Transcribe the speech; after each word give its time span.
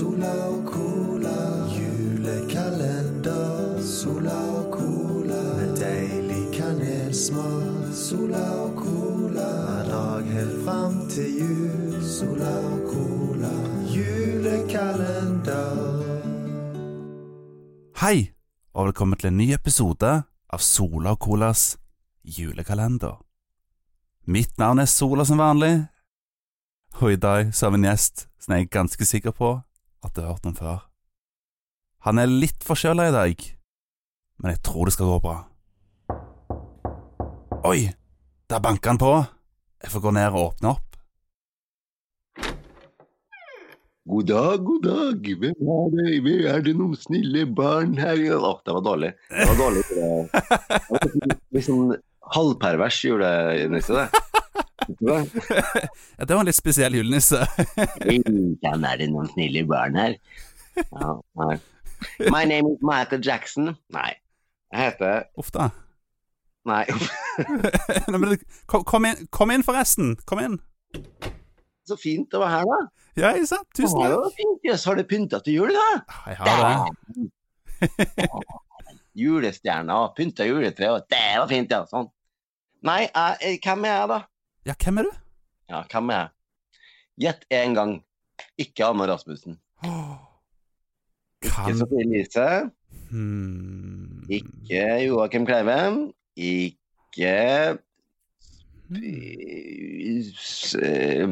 Sola 0.00 0.32
og 0.48 0.64
cola. 0.64 1.68
Julekalender. 1.76 3.76
Sola 3.84 4.32
og 4.32 4.72
cola. 4.72 5.40
Med 5.58 5.76
deilig 5.76 6.46
kanelsmak. 6.54 7.90
Sola 7.92 8.40
og 8.62 8.80
cola. 8.80 9.44
Hver 9.66 9.84
dag 9.90 10.24
helt 10.32 10.64
fram 10.64 10.96
til 11.12 11.28
jul. 11.42 12.00
Sola 12.00 12.54
og 12.70 12.80
cola. 12.88 13.52
Julekalender. 13.92 15.76
Hei, 18.00 18.32
og 18.72 18.86
velkommen 18.86 19.20
til 19.20 19.34
en 19.34 19.36
ny 19.36 19.52
episode 19.52 20.24
av 20.48 20.60
Sola 20.64 21.12
og 21.12 21.20
Colas 21.20 21.76
julekalender. 22.24 23.20
Mitt 24.24 24.56
navn 24.58 24.80
er 24.80 24.88
Sola 24.88 25.28
som 25.28 25.44
vanlig, 25.44 25.84
og 27.00 27.12
i 27.12 27.20
dag 27.20 27.52
så 27.52 27.66
har 27.66 27.76
vi 27.76 27.84
en 27.84 27.92
gjest 27.92 28.30
som 28.40 28.56
jeg 28.56 28.64
er 28.64 28.78
ganske 28.80 29.04
sikker 29.04 29.36
på 29.36 29.60
at 30.04 30.14
du 30.14 30.22
har 30.22 30.32
hørt 30.32 30.46
den 30.46 30.56
før. 30.58 30.84
Han 32.06 32.20
er 32.20 32.30
litt 32.32 32.64
forkjøla 32.64 33.08
i 33.10 33.14
dag, 33.14 33.46
men 34.40 34.54
jeg 34.54 34.62
tror 34.64 34.88
det 34.88 34.94
skal 34.96 35.10
gå 35.12 35.18
bra. 35.24 35.38
Oi, 37.68 37.90
der 38.48 38.62
banker 38.64 38.94
han 38.94 39.00
på. 39.00 39.12
Jeg 39.84 39.92
får 39.92 40.04
gå 40.06 40.12
ned 40.16 40.32
og 40.32 40.46
åpne 40.46 40.72
opp. 40.74 40.86
God 44.10 44.26
dag, 44.26 44.62
god 44.64 44.82
dag. 44.82 45.28
Hvem 45.42 45.68
er 45.74 45.90
det? 45.94 46.06
Hvem 46.24 46.46
Er 46.50 46.62
det 46.64 46.72
noen 46.78 46.96
snille 46.98 47.44
barn 47.46 47.92
her? 48.00 48.16
Å, 48.40 48.54
det 48.64 48.74
var 48.74 48.86
dårlig. 48.86 49.12
Det 49.28 49.48
var 49.52 49.60
dårlig. 49.60 49.84
Det 51.50 51.58
var 51.58 51.64
sånn 51.66 51.92
halvpervers 52.34 52.98
nesten 53.70 54.00
det. 54.00 54.08
Ja, 56.18 56.24
det 56.24 56.34
var 56.34 56.40
en 56.40 56.48
litt 56.48 56.56
spesiell 56.58 56.94
julenisse. 56.96 57.42
Hvem 58.00 58.84
er 58.88 58.96
det 59.00 59.10
noen 59.12 59.28
snille 59.32 59.62
barn 59.68 59.98
her? 59.98 60.16
Ja, 60.80 61.14
nei. 61.40 61.54
My 62.32 62.44
name 62.48 62.72
is 62.72 62.80
Michael 62.84 63.22
Jackson. 63.24 63.74
Nei. 63.92 64.10
Jeg 64.72 64.92
heter 64.92 65.24
Uff 65.40 65.50
da. 65.54 65.68
Nei. 66.68 66.84
Nei, 68.12 68.36
Kom, 68.70 68.84
kom, 68.84 69.06
inn, 69.08 69.26
kom 69.34 69.52
inn, 69.52 69.64
forresten. 69.66 70.14
Kom 70.28 70.40
inn. 70.44 70.58
Så 71.88 71.96
fint 71.98 72.32
å 72.36 72.42
være 72.42 72.60
her, 72.60 72.68
da. 72.68 72.80
Ja, 73.18 73.30
ikke 73.34 73.50
sant? 73.50 73.68
Tusen 73.76 73.96
takk. 73.98 74.10
det 74.12 74.18
var 74.20 74.34
fint. 74.36 74.66
Jøss, 74.68 74.84
har 74.86 74.98
du 75.00 75.04
pynta 75.08 75.40
til 75.44 75.56
jul, 75.60 75.72
da? 75.74 75.88
Jeg 76.30 76.36
har 76.40 76.48
det. 76.60 78.46
Julestjerna 79.20 79.96
og 80.04 80.12
pynta 80.16 80.46
juletre, 80.46 80.92
og 80.94 81.08
det 81.10 81.24
var 81.40 81.48
fint, 81.50 81.72
ja. 81.74 81.82
Sånn. 81.90 82.06
Nei, 82.86 83.00
jeg, 83.08 83.58
hvem 83.64 83.88
er 83.88 83.96
jeg, 83.96 84.10
da? 84.12 84.20
Ja, 84.66 84.74
hvem 84.84 84.98
er 85.00 85.08
du? 85.08 85.12
Ja, 85.70 85.82
hvem 85.90 86.10
er 86.12 86.18
jeg? 86.18 86.28
Gjett 87.24 87.44
en 87.56 87.74
gang. 87.76 87.92
Ikke 88.60 88.86
Anna 88.88 89.06
Rasmussen. 89.08 89.58
Ikke 91.40 91.54
Kan 91.54 91.78
Sofie 91.78 92.02
Elise. 92.04 92.46
hmm. 93.10 94.26
Ikke 94.30 94.82
Joakim 95.06 95.46
Kleiven. 95.48 96.12
Ikke 96.36 97.32
eh, 100.80 101.30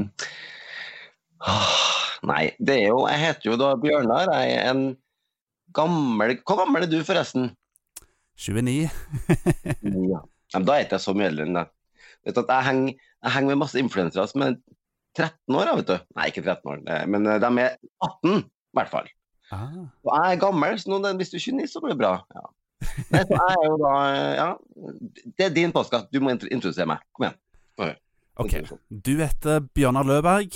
Nei, 2.29 2.45
det 2.59 2.75
er 2.75 2.87
jo 2.89 3.07
Jeg 3.09 3.21
heter 3.23 3.51
jo 3.51 3.57
da 3.61 3.73
Bjørnar. 3.81 4.33
Jeg 4.41 4.57
er 4.59 4.71
en 4.73 4.85
gammel 5.75 6.37
Hvor 6.47 6.63
gammel 6.65 6.87
er 6.87 6.91
du, 6.93 7.01
forresten? 7.05 7.51
29. 8.39 8.89
Ja. 10.09 10.21
Ja, 10.49 10.57
men 10.61 10.65
da 10.65 10.79
er 10.79 10.87
ikke 10.87 10.97
jeg 10.97 11.05
så 11.05 11.13
mye 11.13 11.29
eldre 11.29 11.45
enn 11.45 11.57
deg. 11.59 11.69
Vet 12.27 12.41
at 12.43 12.51
jeg 12.53 12.69
henger, 12.69 13.07
jeg 13.25 13.35
henger 13.35 13.55
med 13.55 13.63
masse 13.63 13.81
influensere 13.81 14.27
som 14.31 14.45
er 14.47 14.57
13 15.19 15.59
år, 15.59 15.73
vet 15.81 15.91
du. 15.91 15.97
Nei, 16.19 16.29
ikke 16.31 16.45
13 16.45 16.73
år, 16.73 16.83
eh, 16.87 17.05
men 17.11 17.27
eh, 17.27 17.41
de 17.43 17.65
er 17.65 17.77
18, 18.05 18.45
i 18.45 18.79
hvert 18.79 18.93
fall. 18.93 19.11
Ah. 19.55 19.85
Og 20.05 20.13
jeg 20.13 20.35
er 20.37 20.43
gammel, 20.43 20.79
så 20.79 20.93
noen, 20.93 21.09
hvis 21.19 21.33
du 21.33 21.39
er 21.39 21.45
29, 21.47 21.71
så 21.73 21.83
blir 21.85 21.95
det 21.95 22.03
bra. 22.03 22.15
Ja. 22.37 22.49
Nei, 23.11 23.23
så 23.27 23.35
jeg 23.35 23.55
er 23.57 23.65
jo 23.67 23.79
da 23.83 23.93
eh, 24.07 24.35
Ja, 24.39 24.51
det 25.39 25.47
er 25.49 25.55
din 25.57 25.73
postkasse, 25.75 26.07
Du 26.15 26.21
må 26.23 26.31
introdusere 26.37 26.87
meg. 26.87 27.03
Kom 27.17 27.27
igjen. 27.27 27.41
Ok, 28.39 28.53
du 28.89 29.17
heter 29.19 29.65
Bjørnar 29.75 30.07
Løberg, 30.07 30.55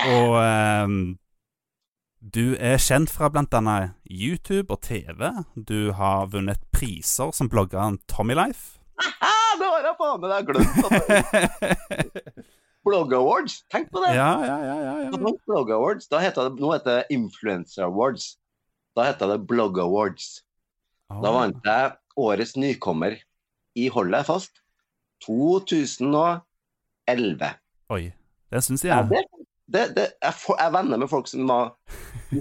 og 0.00 0.38
ehm, 0.40 0.94
du 2.20 2.54
er 2.56 2.80
kjent 2.80 3.12
fra 3.12 3.28
annet 3.28 3.92
YouTube 4.08 4.72
og 4.72 4.80
TV. 4.80 5.28
Du 5.54 5.92
har 5.92 6.32
vunnet 6.32 6.64
priser 6.72 7.32
som 7.36 7.52
bloggeren 7.52 8.00
Tommy 8.08 8.32
Life. 8.32 8.80
Ah, 9.50 9.56
det 9.58 9.66
har 9.66 9.82
jeg 9.88 9.96
faen 9.98 10.20
meg 10.22 10.46
glemt! 10.46 10.78
Blog 12.86 13.12
Awards, 13.14 13.54
tenk 13.72 13.90
på 13.92 13.98
det! 14.04 14.12
Ja, 14.16 14.30
ja, 14.46 14.58
ja, 14.64 14.76
ja, 14.86 14.94
ja. 15.04 15.10
Blog 15.46 15.70
Awards. 15.74 16.06
Da 16.08 16.18
heter 16.22 16.42
det, 16.48 16.54
nå 16.62 16.68
heter 16.72 16.90
det 17.00 17.06
Influencer 17.16 17.82
Awards. 17.88 18.26
Da 18.96 19.00
heter 19.10 19.26
det 19.34 19.38
Blog 19.50 19.72
Awards. 19.82 20.26
Da 21.10 21.28
vant 21.34 21.64
jeg 21.66 21.90
årets 22.20 22.54
nykommer 22.56 23.12
i 23.78 23.88
Hold 23.92 24.10
deg 24.14 24.24
fast 24.28 24.52
2011. 25.26 27.50
Oi, 27.90 28.04
det 28.54 28.60
syns 28.64 28.84
Ja, 28.86 28.96
jeg. 29.02 29.08
det, 29.10 29.20
det, 29.66 29.84
det, 29.96 30.06
jeg, 30.22 30.34
for, 30.38 30.54
jeg 30.58 30.66
er 30.70 30.74
venner 30.78 30.98
med 31.02 31.08
folk 31.10 31.26
som 31.30 31.40
var, 31.50 31.64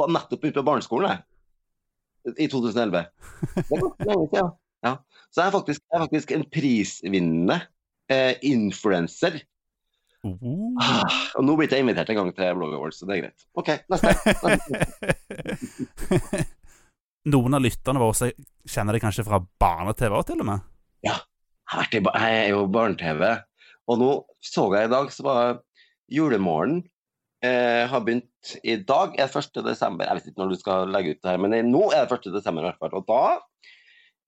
var 0.00 0.08
nettopp 0.16 0.44
ute 0.48 0.56
på 0.58 0.64
barneskolen 0.66 1.08
jeg, 1.12 1.20
i 2.36 2.46
2011. 2.52 3.04
Det 3.54 3.68
er 3.68 3.84
ganske 3.84 4.04
lenge 4.10 4.26
siden. 4.32 4.50
Ja. 5.30 5.34
Så 5.34 5.40
jeg 5.40 5.46
er 5.46 5.54
faktisk, 5.54 5.82
jeg 5.86 5.96
er 5.96 6.04
faktisk 6.04 6.32
en 6.34 6.44
prisvinnende 6.50 7.60
eh, 8.10 8.34
influenser. 8.42 9.38
Uh. 10.26 10.76
Ah, 10.82 11.06
og 11.38 11.46
nå 11.46 11.54
blir 11.56 11.70
jeg 11.70 11.80
invitert 11.80 12.10
en 12.12 12.18
gang 12.18 12.32
til 12.36 12.56
Blog 12.58 12.74
Awards, 12.76 12.98
så 13.00 13.06
det 13.08 13.16
er 13.16 13.22
greit. 13.22 13.46
OK, 13.56 13.70
neste. 13.88 14.08
Noen 17.30 17.56
av 17.56 17.62
lytterne 17.62 18.02
våre 18.02 18.30
kjenner 18.68 18.96
det 18.96 19.02
kanskje 19.04 19.24
fra 19.24 19.38
barne-TV 19.38 20.16
òg, 20.18 20.26
til 20.28 20.42
og 20.42 20.48
med. 20.50 20.66
I 21.94 22.00
jeg 22.02 22.38
er 22.42 22.48
jo 22.50 22.66
barne-TV, 22.72 23.22
og 23.86 24.00
nå 24.00 24.10
så 24.42 24.66
jeg 24.74 24.88
i 24.88 24.92
dag, 24.92 25.12
så 25.14 25.24
var 25.24 25.60
julemorgen 26.10 26.82
eh, 27.44 27.86
har 27.88 28.02
begynt 28.02 28.56
i 28.64 28.76
dag, 28.82 29.14
er 29.20 29.30
1. 29.30 29.62
desember. 29.64 30.08
Jeg 30.08 30.18
vet 30.18 30.28
ikke 30.32 30.42
når 30.42 30.52
du 30.52 30.60
skal 30.60 30.90
legge 30.90 31.14
ut 31.14 31.22
det 31.22 31.30
her, 31.30 31.40
men 31.40 31.56
nå 31.70 31.86
er 31.94 32.08
det 32.08 32.18
1. 32.18 32.32
desember 32.34 32.64
i 32.64 32.70
hvert 32.70 32.80
fall. 32.82 32.98
Og 32.98 33.06
da 33.08 33.22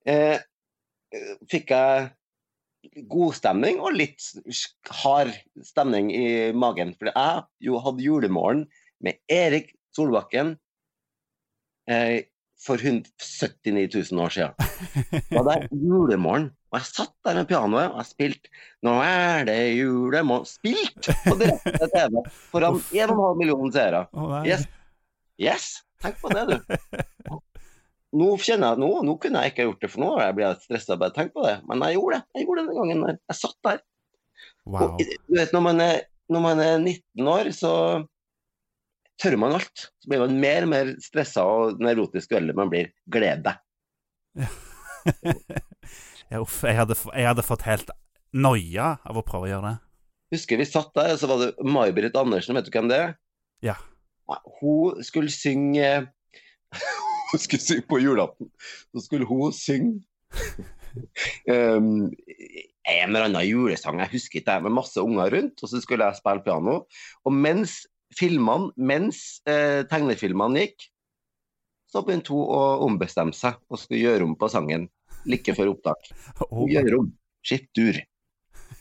eh, 0.09 0.39
fikk 1.51 1.73
jeg 1.75 2.11
god 3.11 3.37
stemning 3.37 3.79
og 3.83 3.95
litt 3.95 4.25
hard 5.03 5.33
stemning 5.65 6.11
i 6.15 6.27
magen. 6.57 6.95
For 6.99 7.13
jeg 7.13 7.45
jo 7.69 7.79
hadde 7.85 8.05
julemorgen 8.05 8.67
med 9.03 9.21
Erik 9.31 9.73
Solbakken 9.95 10.57
eh, 11.91 12.25
for 12.63 12.79
hund- 12.83 13.11
79 13.19 14.13
000 14.13 14.25
år 14.25 14.35
siden. 14.35 14.53
Da 15.31 15.39
hadde 15.39 15.57
jeg 15.57 15.81
julemorgen, 15.83 16.51
og 16.73 16.79
jeg 16.79 16.89
satt 16.89 17.15
der 17.27 17.41
med 17.41 17.49
pianoet 17.51 17.89
og 17.91 17.99
jeg 18.01 18.11
spilte 18.11 18.53
'Nå 18.83 18.95
er 19.05 19.45
det 19.49 19.59
julemorgen' 19.79 20.49
Spilt 20.49 21.11
på 21.27 21.39
direkte 21.39 21.89
TV 21.95 22.23
foran 22.51 22.79
1,5 22.91 23.39
millioner 23.39 23.75
seere. 23.75 24.05
Yes. 24.47 24.67
Yes! 25.39 25.73
Tenk 26.03 26.19
på 26.23 26.31
det, 26.35 26.47
du. 26.51 27.39
Nå 28.13 28.35
kjenner 28.37 28.73
jeg 28.73 28.77
at 28.77 28.83
nå, 28.83 28.91
nå 29.09 29.15
kunne 29.21 29.43
jeg 29.43 29.55
ikke 29.55 29.67
gjort 29.69 29.85
det, 29.85 29.91
for 29.93 30.05
nå 30.05 30.11
blir 30.37 30.45
jeg 30.45 30.65
stressa 30.67 30.99
bare 31.01 31.15
tenk 31.17 31.33
på 31.33 31.45
det. 31.47 31.55
Men 31.69 31.85
jeg 31.87 31.97
gjorde 31.97 32.19
det. 32.19 32.37
Jeg 32.37 32.47
gjorde 32.47 32.63
det 32.63 32.69
den 32.69 32.81
gangen 32.81 33.05
der. 33.07 33.21
Jeg 33.33 33.39
satt 33.39 33.69
der. 33.69 33.85
Wow. 34.69 34.83
Og, 34.85 35.01
du 35.01 35.39
vet, 35.39 35.55
når 35.57 35.65
man, 35.65 35.81
er, 35.81 36.03
når 36.33 36.45
man 36.45 36.61
er 36.63 36.75
19 36.79 37.31
år, 37.33 37.51
så 37.57 37.73
tør 39.23 39.39
man 39.41 39.57
alt. 39.57 39.87
Så 40.03 40.13
blir 40.13 40.25
man 40.25 40.37
mer 40.43 40.67
og 40.67 40.73
mer 40.75 40.93
stressa 41.03 41.47
og 41.49 41.81
nevrotisk 41.83 42.35
jo 42.35 42.43
eldre 42.43 42.59
man 42.59 42.73
blir. 42.73 42.93
Gled 43.13 43.47
deg. 43.47 43.63
Uff, 46.43 46.63
jeg 46.65 46.79
hadde, 46.79 46.97
jeg 47.13 47.29
hadde 47.29 47.45
fått 47.45 47.67
helt 47.69 47.91
noia 48.33 48.97
av 49.05 49.19
å 49.21 49.25
prøve 49.27 49.49
å 49.49 49.53
gjøre 49.53 49.73
det. 49.73 49.79
Husker 50.33 50.61
vi 50.61 50.69
satt 50.69 50.93
der, 50.97 51.13
og 51.13 51.21
så 51.21 51.29
var 51.29 51.43
det 51.43 51.51
May-Britt 51.61 52.17
Andersen, 52.17 52.57
vet 52.57 52.69
du 52.69 52.73
hvem 52.73 52.89
det 52.89 53.01
er? 53.05 53.17
Ja. 53.65 53.77
Ja, 54.31 54.39
Hun 54.61 55.03
skulle 55.05 55.33
synge 55.35 55.89
Hun 57.33 57.43
skulle 57.45 57.65
synge 57.65 57.89
på 57.89 58.01
julaften. 58.03 58.51
Så 58.93 59.07
skulle 59.07 59.29
hun 59.29 59.53
synge 59.57 60.03
um, 61.49 62.11
en 62.93 63.09
eller 63.09 63.29
annen 63.29 63.47
julesang, 63.47 64.01
jeg 64.03 64.13
husker 64.17 64.41
ikke, 64.43 64.59
med 64.65 64.75
masse 64.75 65.01
unger 65.01 65.33
rundt. 65.37 65.63
Og 65.63 65.71
så 65.71 65.81
skulle 65.83 66.09
jeg 66.09 66.21
spille 66.21 66.45
piano. 66.45 66.83
Og 67.25 67.35
mens 67.35 67.83
filmene, 68.19 68.73
mens 68.77 69.41
eh, 69.49 69.83
tegnefilmene 69.89 70.67
gikk, 70.67 70.89
så 71.93 72.03
begynte 72.05 72.33
hun 72.33 72.45
å 72.45 72.61
ombestemme 72.87 73.37
seg 73.37 73.59
og 73.69 73.81
skulle 73.81 74.03
gjøre 74.03 74.27
om 74.27 74.37
på 74.41 74.49
sangen 74.53 74.89
like 75.29 75.55
før 75.57 75.75
opptak. 75.75 76.13
Hun 76.51 76.71
Gjøre 76.75 77.03
om. 77.03 77.11
Skift 77.43 77.73
dur. 77.75 77.97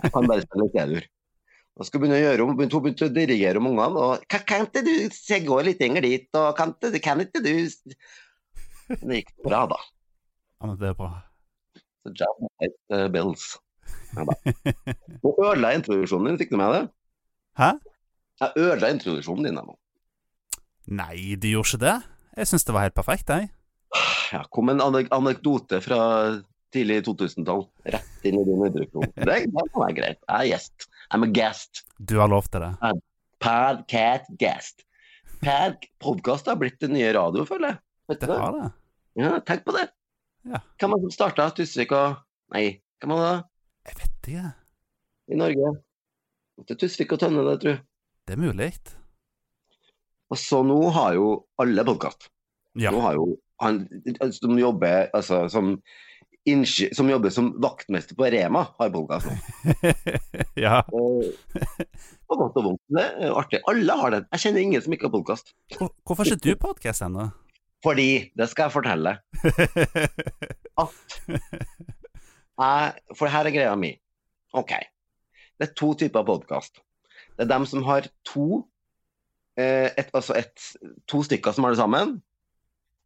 Jeg 0.01 0.13
kan 0.13 0.27
bare 0.29 0.43
spille 0.43 0.67
litt 0.67 0.77
E-dur. 0.83 1.07
Og 1.79 1.87
skulle 1.87 2.03
begynne 2.03 2.19
å 2.19 2.23
gjøre 2.25 2.43
om, 2.45 2.51
begynte, 2.57 2.77
hun 2.77 2.83
begynte 2.85 3.07
å 3.07 3.13
dirigere 3.15 3.61
om 3.61 3.69
ungene. 3.71 4.03
Og 4.05 4.25
kan 4.29 4.67
ikke 4.67 4.83
du 4.85 4.93
se 5.15 5.39
gå 5.45 5.57
litt 5.65 5.81
lenger 5.81 6.05
dit, 6.05 6.27
og 6.37 6.51
kan 6.57 6.75
ikke, 6.75 7.01
kan 7.03 7.23
ikke 7.23 7.43
du 7.45 7.53
s-» 7.63 7.97
Men 8.99 9.11
Det 9.11 9.19
gikk 9.21 9.33
bra, 9.45 9.65
da. 9.71 9.79
ja, 10.59 10.67
men 10.67 10.79
det 10.81 10.89
er 10.91 10.97
bra. 10.97 11.11
Så 12.01 12.13
Jam 12.17 12.47
White 12.47 12.97
uh, 12.97 13.07
Bills. 13.13 13.45
Ja. 14.15 14.25
Nå 15.23 15.33
ødela 15.37 15.71
jeg 15.71 15.81
introduksjonen 15.81 16.31
din, 16.31 16.39
fikk 16.41 16.51
du 16.53 16.59
med 16.59 16.75
det? 16.75 16.83
Hæ? 17.59 17.71
Jeg 18.41 18.65
ødela 18.65 18.91
introduksjonen 18.95 19.47
din. 19.47 19.59
nå. 19.59 19.77
Nei, 20.91 21.35
du 21.39 21.47
gjorde 21.51 21.75
ikke 21.75 21.83
det. 21.85 21.97
Jeg 22.37 22.49
syns 22.49 22.65
det 22.67 22.75
var 22.75 22.87
helt 22.87 22.97
perfekt, 22.97 23.29
jeg. 23.29 23.51
Ja, 24.31 24.45
kom 24.55 24.71
en 24.71 24.81
anek 24.83 25.11
anekdote 25.11 25.81
fra 25.83 25.99
tidlig 26.71 27.01
2000-tall. 27.07 27.65
Rett 27.91 28.27
inn 28.27 28.39
i 28.39 28.45
din 28.47 28.63
introduksjon. 28.65 29.09
Det, 29.15 29.25
det 29.51 29.65
være 29.75 29.95
greit. 29.97 30.19
Jeg 30.23 30.37
er 30.37 30.49
gjest. 30.53 30.87
I'm 31.11 31.27
a 31.27 31.31
guest. 31.31 31.83
Du 31.99 32.17
har 32.21 32.31
lov 32.31 32.47
til 32.51 32.63
det. 32.63 32.71
Podcast 33.43 34.31
guest. 34.39 34.85
Pod 35.41 35.87
Podkast 35.99 36.47
har 36.47 36.59
blitt 36.61 36.79
det 36.83 36.91
nye 36.93 37.11
radio, 37.17 37.45
føler 37.49 37.73
jeg. 37.73 37.81
Vet 38.11 38.23
det? 38.23 38.37
har 38.37 38.55
det. 38.57 38.69
Ja, 39.19 39.39
tenk 39.43 39.65
på 39.67 39.73
det. 39.75 39.89
Ja. 40.47 40.61
Hvem 40.79 40.93
var 40.93 40.99
det 40.99 41.09
som 41.09 41.13
starta 41.13 41.49
Tusvik 41.55 41.91
og 41.93 42.21
Nei, 42.51 42.81
hvem 42.99 43.13
var 43.13 43.21
det 43.23 43.91
Jeg 43.91 43.97
vet 43.99 44.29
ikke. 44.31 44.49
i 45.31 45.37
Norge? 45.39 45.71
Det 46.61 46.75
er 46.75 46.79
Tusvik 46.81 47.13
og 47.15 47.21
Tønne, 47.21 47.43
det, 47.47 47.59
tror 47.61 47.73
jeg. 47.73 47.81
Det 48.27 48.35
er 48.35 48.41
mulig. 48.41 48.71
Og 50.31 50.39
så 50.39 50.61
nå 50.63 50.79
har 50.95 51.15
jo 51.17 51.31
alle 51.59 51.85
podkast. 51.87 52.29
Ja. 52.79 52.93
Nå 52.95 53.01
har 53.03 53.17
jo 53.19 53.25
han 53.61 53.83
som 54.33 54.57
jobber 54.57 55.11
altså, 55.13 55.43
som, 55.51 55.75
som 56.95 57.11
jobber 57.11 57.33
som 57.33 57.51
vaktmester 57.61 58.17
på 58.17 58.29
Rema, 58.33 58.63
har 58.79 58.93
podkast 58.93 59.29
nå. 59.29 59.93
ja. 60.65 60.81
Og, 60.95 61.27
godt 62.31 62.57
og 62.57 62.65
vondt. 62.71 62.81
Det 62.95 63.05
er 63.05 63.35
artig. 63.37 63.61
Alle 63.69 63.99
har 64.01 64.15
det. 64.15 64.23
Jeg 64.31 64.45
kjenner 64.45 64.65
ingen 64.65 64.85
som 64.85 64.95
ikke 64.95 65.09
har 65.09 65.15
podkast. 65.19 65.53
Hvorfor 65.77 66.23
har 66.23 66.33
ikke 66.33 66.55
du 66.55 66.63
podkast 66.63 67.05
ennå? 67.05 67.29
Fordi, 67.81 68.31
det 68.37 68.49
skal 68.51 68.67
jeg 68.67 68.75
fortelle, 68.75 69.15
at 70.83 70.91
jeg 72.61 72.93
For 73.17 73.31
her 73.31 73.47
er 73.47 73.55
greia 73.55 73.75
mi. 73.79 73.95
OK. 74.53 74.73
Det 75.57 75.69
er 75.69 75.73
to 75.77 75.93
typer 75.97 76.25
podkast. 76.27 76.81
Det 77.37 77.45
er 77.45 77.49
dem 77.49 77.65
som 77.65 77.81
har 77.87 78.05
to 78.27 78.67
eh, 79.57 79.89
et, 79.97 80.11
Altså 80.13 80.37
et, 80.37 80.67
to 81.09 81.23
stykker 81.25 81.55
som 81.55 81.65
har 81.65 81.73
det 81.73 81.81
sammen, 81.81 82.19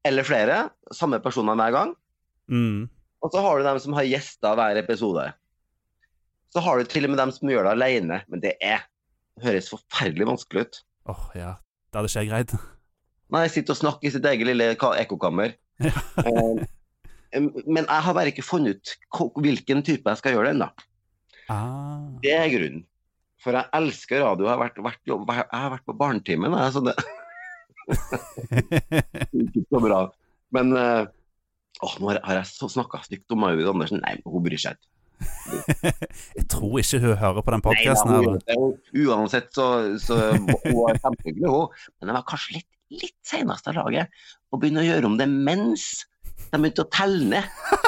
eller 0.06 0.28
flere. 0.28 0.70
Samme 0.92 1.22
personer 1.24 1.56
hver 1.56 1.72
gang. 1.72 1.96
mm. 2.48 2.90
Og 3.24 3.32
så 3.34 3.42
har 3.42 3.58
du 3.58 3.66
dem 3.66 3.80
som 3.82 3.96
har 3.98 4.06
gjester 4.06 4.54
hver 4.54 4.78
episode. 4.78 5.24
Så 6.54 6.62
har 6.62 6.78
du 6.78 6.84
til 6.86 7.08
og 7.08 7.10
med 7.10 7.18
dem 7.18 7.32
som 7.34 7.50
gjør 7.50 7.66
det 7.66 7.72
alene, 7.74 8.20
men 8.30 8.44
det 8.44 8.54
er 8.62 8.84
det 9.36 9.50
høres 9.50 9.72
forferdelig 9.72 10.28
vanskelig 10.30 10.62
ut. 10.68 10.78
Åh, 11.12 11.26
ja. 11.36 11.52
Det 11.92 12.00
hadde 12.00 12.12
ikke 12.12 12.20
jeg 12.24 12.30
greid. 12.30 12.58
Nei, 13.34 13.48
sitter 13.50 13.74
og 13.74 13.80
snakker 13.80 14.08
i 14.10 14.12
sitt 14.14 14.26
eget 14.30 14.46
lille 14.48 14.68
ka- 14.80 14.96
ekkokammer. 15.02 15.56
Eh, 15.82 16.66
men 17.66 17.84
jeg 17.84 18.02
har 18.06 18.14
bare 18.16 18.32
ikke 18.32 18.46
funnet 18.46 18.78
ut 18.80 18.94
hvilken 19.44 19.82
type 19.84 20.08
jeg 20.08 20.22
skal 20.22 20.36
gjøre 20.36 20.52
det 20.52 20.56
ennå. 20.56 20.70
Ah. 21.52 22.06
Det 22.24 22.32
er 22.36 22.48
grunnen. 22.54 22.86
For 23.44 23.54
jeg 23.58 23.70
elsker 23.78 24.24
radio. 24.24 24.48
Jeg 24.48 24.54
har 24.56 24.62
vært, 24.64 24.80
vært, 24.82 25.02
jeg 25.06 25.60
har 25.62 25.74
vært 25.76 25.86
på 25.90 25.98
Barnetimen, 26.00 26.56
jeg, 26.58 26.72
så 26.74 26.82
det 26.86 26.96
ikke 29.46 29.66
så 29.70 29.82
bra. 29.84 30.00
Men 30.56 30.72
eh, 30.80 31.06
åh, 31.86 31.96
nå 32.02 32.14
har, 32.14 32.22
jeg 32.40 32.50
så 32.50 32.70
snakka 32.72 33.04
stygt 33.06 33.32
om 33.36 33.44
Maud 33.44 33.62
Andersen. 33.68 34.02
Nei, 34.06 34.16
hun 34.26 34.46
bryr 34.46 34.62
seg 34.62 34.78
ikke. 34.78 34.92
jeg 36.36 36.46
tror 36.52 36.74
ikke 36.82 37.00
hun 37.00 37.14
hører 37.22 37.44
på 37.46 37.52
den 37.54 37.62
podkasten 37.64 38.10
Uansett 39.06 39.48
så, 39.56 39.68
så 40.02 40.18
hun 40.34 40.50
var 40.76 40.98
kjempehyggelig, 41.00 41.52
hun. 41.52 41.70
Men 42.00 42.12
jeg 42.12 42.18
var 42.18 42.26
kanskje 42.32 42.58
litt, 42.58 42.70
litt 42.94 43.18
senest 43.26 43.68
av 43.70 43.78
laget 43.80 44.12
og 44.54 44.62
begynne 44.62 44.84
å 44.84 44.88
gjøre 44.88 45.10
om 45.10 45.16
det 45.20 45.28
mens 45.32 46.06
de 46.52 46.60
begynte 46.60 46.86
å 46.86 46.90
telle 46.94 47.26
ned. 47.32 47.46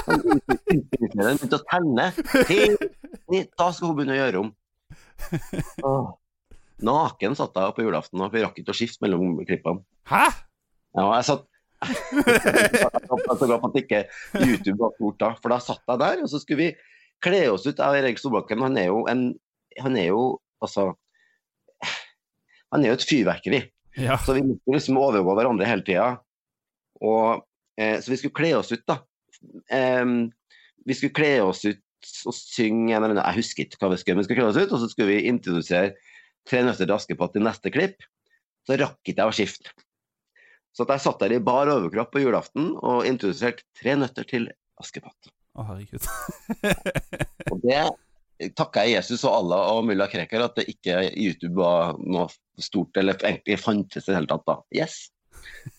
De 0.07 0.77
begynte 1.13 1.59
å 1.59 1.65
telle 1.67 1.91
ned. 1.97 3.51
Da 3.59 3.67
skal 3.75 3.91
hun 3.91 3.97
begynne 3.97 4.15
å 4.15 4.21
gjøre 4.21 4.41
om. 4.45 4.49
Åh. 5.87 6.07
Naken 6.87 7.33
satt 7.37 7.55
jeg 7.57 7.73
på 7.73 7.85
julaften, 7.85 8.21
og 8.21 8.33
vi 8.33 8.43
rakk 8.43 8.59
ikke 8.61 8.73
å 8.73 8.77
skifte 8.77 9.01
mellom 9.05 9.39
klippene. 9.47 9.81
Hæ? 10.09 10.27
Ja, 10.97 11.07
jeg 11.17 11.25
satt 11.27 11.45
Jeg 11.77 11.93
er 12.25 13.35
så 13.37 13.45
glad 13.45 13.59
for 13.61 13.67
at 13.67 13.75
ikke 13.77 13.99
YouTube 14.41 14.79
var 14.79 14.93
stort 14.95 15.19
da, 15.21 15.31
for 15.41 15.53
da 15.53 15.57
satt 15.61 15.83
jeg 15.83 16.01
der, 16.01 16.21
og 16.25 16.31
så 16.31 16.41
skulle 16.41 16.61
vi 16.63 16.69
kle 17.25 17.41
oss 17.53 17.65
ut. 17.67 17.77
Jeg 17.77 17.85
og 17.85 17.97
Erik 17.99 18.21
Solbakken, 18.21 18.63
han 18.65 18.77
er 18.81 18.89
jo 18.89 19.03
en 19.09 19.27
Han 19.81 19.97
er 19.97 20.09
jo 20.09 20.39
altså 20.61 20.95
Han 22.73 22.83
er 22.83 22.91
jo 22.91 22.97
et 22.97 23.05
fyrverkeri. 23.09 23.61
Ja. 23.97 24.17
Så 24.21 24.35
vi 24.37 24.43
måtte 24.45 24.75
liksom 24.75 24.97
overgå 25.01 25.33
hverandre 25.37 25.67
hele 25.69 25.85
tida. 25.85 26.07
Eh, 27.77 27.99
Så 28.01 28.11
vi 28.11 28.17
skulle 28.17 28.37
kle 28.37 28.53
oss 28.57 28.71
ut, 28.71 28.83
da. 28.89 28.99
Eh, 29.73 30.05
vi 30.85 30.93
skulle 30.97 31.13
kle 31.17 31.31
oss 31.45 31.65
ut 31.65 31.81
og 32.29 32.33
synge 32.37 32.93
en 32.93 33.01
eller 33.03 33.15
annen 33.17 33.25
Jeg 33.25 33.41
husker 33.41 33.65
ikke 33.65 33.79
hva 33.81 33.89
vi 33.91 33.97
skulle, 33.99 34.15
men 34.15 34.23
vi 34.23 34.27
skulle 34.29 34.41
kle 34.43 34.51
oss 34.53 34.59
ut, 34.61 34.71
og 34.71 34.79
så 34.83 34.89
skulle 34.91 35.15
vi 35.15 35.27
introdusere 35.31 35.95
Tre 36.47 36.61
nøtter 36.63 36.85
til 36.87 36.95
Askepott 36.95 37.35
i 37.35 37.41
neste 37.43 37.67
klipp. 37.73 38.05
Så 38.63 38.77
rakk 38.79 39.01
ikke 39.03 39.19
jeg 39.19 39.27
å 39.27 39.35
skifte. 39.35 39.73
Så 40.71 40.85
at 40.85 40.93
jeg 40.93 41.03
satt 41.03 41.19
der 41.19 41.33
i 41.35 41.39
bar 41.43 41.67
overkropp 41.73 42.13
på 42.13 42.21
julaften 42.23 42.69
og 42.77 43.03
introduserte 43.09 43.65
Tre 43.75 43.97
nøtter 43.99 44.23
til 44.29 44.45
Askepott. 44.79 45.27
Å, 45.57 45.65
herregud. 45.67 46.05
Og 47.51 47.65
det 47.65 47.81
takker 48.55 48.85
jeg 48.85 48.99
Jesus 48.99 49.25
og 49.25 49.33
Allah 49.41 49.71
og 49.73 49.87
mulla 49.89 50.07
Krekar 50.11 50.45
at 50.45 50.55
det 50.59 50.67
ikke 50.71 51.01
YouTube 51.17 51.57
var 51.57 51.97
noe 51.99 52.29
stort, 52.63 52.97
eller 52.97 53.17
egentlig 53.21 53.59
fantes 53.61 54.07
i 54.07 54.11
det 54.11 54.17
hele 54.17 54.29
tatt 54.31 54.45
da. 54.47 54.57
Yes. 54.75 54.97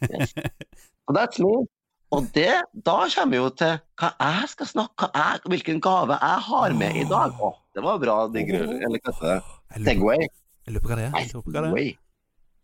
yes. 0.07 0.35
Og 1.09 1.17
that's 1.17 1.41
me. 1.43 1.67
Og 2.15 2.25
det, 2.33 2.53
da 2.73 2.97
kommer 3.13 3.33
vi 3.35 3.41
jo 3.41 3.49
til 3.61 3.75
hva 4.01 4.09
jeg 4.17 4.51
skal 4.55 4.69
snakke 4.71 5.09
hva 5.09 5.25
jeg, 5.35 5.41
hvilken 5.53 5.81
gave 5.85 6.17
jeg 6.17 6.45
har 6.47 6.77
med 6.81 7.01
i 7.03 7.09
dag. 7.09 7.35
Å, 7.37 7.51
det 7.77 7.85
var 7.85 7.99
bra, 8.01 8.19
digg, 8.33 8.53
eller 8.55 8.97
hva 8.97 9.13
heter 9.13 9.27
det? 9.27 9.41
Jeg 9.75 9.85
Segway. 9.91 10.29
Jeg 10.65 10.77
lurer 10.77 10.85
på 10.85 10.93
hva 10.93 11.01
det 11.01 11.09
er. 11.09 11.19
Jeg 11.19 11.29
lurer 11.33 11.45
på 11.45 11.53
hva 11.53 11.65
det 11.65 11.69
er. 11.69 11.75
Segway. 11.75 11.91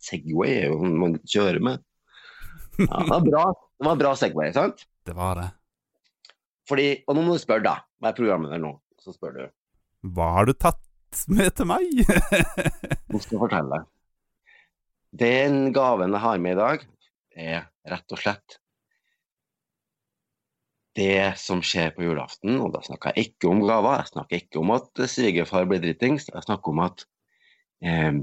Segway 0.05 0.55
er 0.63 0.73
jo 0.73 0.79
noe 0.81 1.03
man 1.03 1.19
kjører 1.29 1.61
med. 1.65 1.85
Ja, 2.81 2.89
det 2.89 3.11
var 3.11 3.27
bra, 3.29 3.45
det 3.53 3.87
var 3.91 4.01
bra 4.01 4.15
Segway, 4.19 4.55
sant? 4.57 4.87
Det 5.05 5.13
var 5.13 5.37
det. 5.37 5.51
Fordi, 6.65 6.87
og 7.05 7.19
nå 7.19 7.27
må 7.27 7.35
du 7.37 7.43
spørre, 7.43 7.61
da. 7.67 7.75
Hva 8.01 8.09
er 8.09 8.17
programmet 8.17 8.55
der 8.55 8.63
nå? 8.63 8.71
Så 9.05 9.13
spør 9.13 9.35
du. 9.37 9.43
Hva 10.17 10.31
har 10.39 10.49
du 10.49 10.55
tatt 10.57 10.81
med 11.29 11.53
til 11.59 11.69
meg? 11.69 11.91
Nå 13.13 13.21
skal 13.21 13.37
jeg 13.37 13.43
fortelle. 13.43 13.83
Den 15.15 15.71
gaven 15.75 16.15
jeg 16.15 16.25
har 16.25 16.43
med 16.43 16.57
i 16.57 16.59
dag, 16.59 16.85
er 17.35 17.67
rett 17.91 18.15
og 18.15 18.19
slett 18.19 18.57
det 20.99 21.35
som 21.39 21.63
skjer 21.63 21.93
på 21.95 22.05
julaften. 22.07 22.57
Og 22.63 22.73
da 22.75 22.83
snakker 22.87 23.15
jeg 23.15 23.31
ikke 23.31 23.51
om 23.51 23.63
gaver, 23.67 24.01
jeg 24.01 24.13
snakker 24.13 24.43
ikke 24.43 24.63
om 24.63 24.73
at 24.75 25.05
svigerfar 25.11 25.69
blir 25.71 25.83
dritings. 25.83 26.29
Jeg 26.31 26.47
snakker 26.47 26.75
om 26.75 26.83
at 26.87 27.07
eh, 27.87 28.21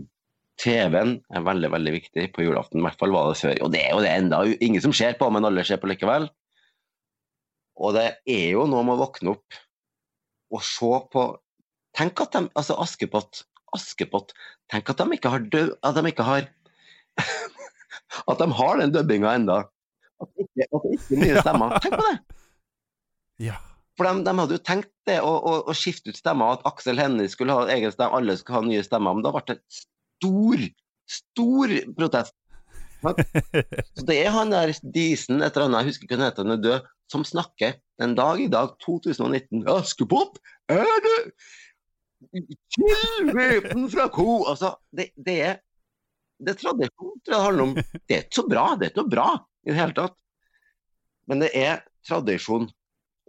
TV-en 0.62 1.18
er 1.32 1.48
veldig 1.48 1.72
veldig 1.74 1.96
viktig 1.96 2.28
på 2.36 2.46
julaften. 2.48 2.82
I 2.82 2.88
hvert 2.88 3.00
fall 3.00 3.16
var 3.16 3.32
det 3.32 3.42
før. 3.42 3.56
Og 3.66 3.74
det 3.74 3.84
er 3.86 3.96
jo 3.96 4.04
det 4.04 4.14
enda 4.14 4.44
ingen 4.60 4.84
som 4.84 4.96
ser 4.96 5.16
på, 5.20 5.30
men 5.32 5.48
alle 5.48 5.66
ser 5.68 5.80
på 5.82 5.92
likevel. 5.92 6.28
Og 7.82 7.96
det 7.96 8.08
er 8.30 8.48
jo 8.52 8.68
noe 8.70 8.84
med 8.86 8.98
å 8.98 9.06
våkne 9.06 9.36
opp 9.38 9.62
og 10.52 10.68
se 10.68 10.92
på 11.14 11.30
Tenk 11.92 12.22
at 12.24 12.32
de, 12.32 12.48
altså 12.56 12.78
Askepott, 12.80 13.42
Askepott 13.76 14.30
Tenk 14.72 14.88
at 14.94 15.02
de 15.02 15.18
ikke 15.18 15.32
har 15.34 15.44
død... 15.44 15.74
At 15.84 15.98
de 15.98 16.04
ikke 16.08 16.24
har 16.24 16.46
At 18.30 18.42
de 18.42 18.48
har 18.60 18.80
den 18.82 18.94
dubbinga 18.94 19.36
enda. 19.40 19.58
At 20.22 20.30
det 20.36 20.48
ikke, 20.48 20.68
at 20.68 20.86
det 20.86 20.96
ikke 20.98 21.18
er 21.18 21.22
nye 21.24 21.44
stemmer. 21.44 21.76
Tenk 21.84 21.98
på 21.98 22.08
det! 22.08 22.40
Ja. 23.42 23.58
For 23.98 24.08
de, 24.08 24.24
de 24.26 24.34
hadde 24.38 24.58
jo 24.58 24.64
tenkt 24.66 24.92
det, 25.10 25.18
å, 25.26 25.32
å, 25.32 25.56
å 25.70 25.76
skifte 25.78 26.14
ut 26.14 26.20
stemmer, 26.20 26.58
at 26.58 26.68
Aksel 26.70 27.02
Hennie 27.02 27.32
skulle 27.32 27.56
ha 27.58 27.66
egen 27.74 27.94
stemme, 27.94 28.20
alle 28.20 28.38
skulle 28.40 28.62
ha 28.62 28.68
nye 28.68 28.86
stemmer. 28.86 29.18
Men 29.18 29.26
da 29.26 29.34
ble 29.36 29.44
det 29.50 29.58
stor, 29.74 30.68
stor 31.10 31.76
protest. 31.98 32.38
Så 33.02 34.06
det 34.06 34.20
er 34.22 34.34
han 34.36 34.54
der 34.54 34.74
Disen, 34.94 35.42
et 35.42 35.56
eller 35.56 35.68
annet, 35.68 35.82
jeg 35.82 35.90
husker 35.90 36.06
ikke 36.06 36.18
hva 36.18 36.22
han 36.22 36.30
heter, 36.30 36.46
han 36.46 36.56
er 36.56 36.66
død, 36.68 36.92
som 37.12 37.26
snakker 37.28 37.80
den 38.02 38.14
dag 38.18 38.44
i 38.44 38.50
dag, 38.52 38.76
2019. 38.86 39.66
Askepott, 39.74 40.38
er 40.72 40.86
du 40.86 41.16
Kildveten 42.76 43.88
fra 43.90 44.06
ko! 44.14 44.44
Altså, 44.46 44.76
det, 44.94 45.10
det 45.18 45.38
er 45.42 45.56
det 46.42 46.56
er 46.56 46.60
tradisjon 46.60 47.16
det 47.28 47.40
handler 47.46 47.64
om. 47.68 47.74
Det 48.08 48.18
er 48.18 48.26
ikke 48.26 48.40
så 48.40 48.46
bra, 48.50 48.66
det 48.76 48.88
er 48.88 48.94
ikke 48.94 49.04
noe 49.04 49.14
bra 49.16 49.30
i 49.66 49.72
det 49.72 49.80
hele 49.80 49.98
tatt. 49.98 50.16
Men 51.30 51.44
det 51.44 51.52
er 51.58 51.82
tradisjon. 52.08 52.70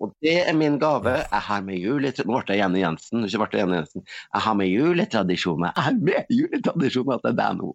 Og 0.03 0.15
det 0.25 0.35
er 0.41 0.57
min 0.57 0.79
gave. 0.83 1.13
Jeg 1.21 1.45
har 1.47 1.61
med 1.63 1.79
juletradisjoner 1.79 2.33
Nå 2.33 2.41
ble 2.43 2.57
jeg 2.57 2.63
Jenny 2.63 2.81
Jensen. 2.83 3.27
Ikke 3.29 3.45
ble 3.45 3.59
jeg 3.61 3.63
Jenny 3.63 3.77
Jensen. 3.79 4.07
Jeg 4.09 4.45
har 4.47 4.57
med 4.59 4.71
juletradisjoner. 4.73 5.75
Jeg 5.77 5.87
har 5.87 5.99
med 6.09 6.33
juletradisjoner 6.39 7.23
til 7.23 7.37
deg 7.39 7.61
nå. 7.61 7.71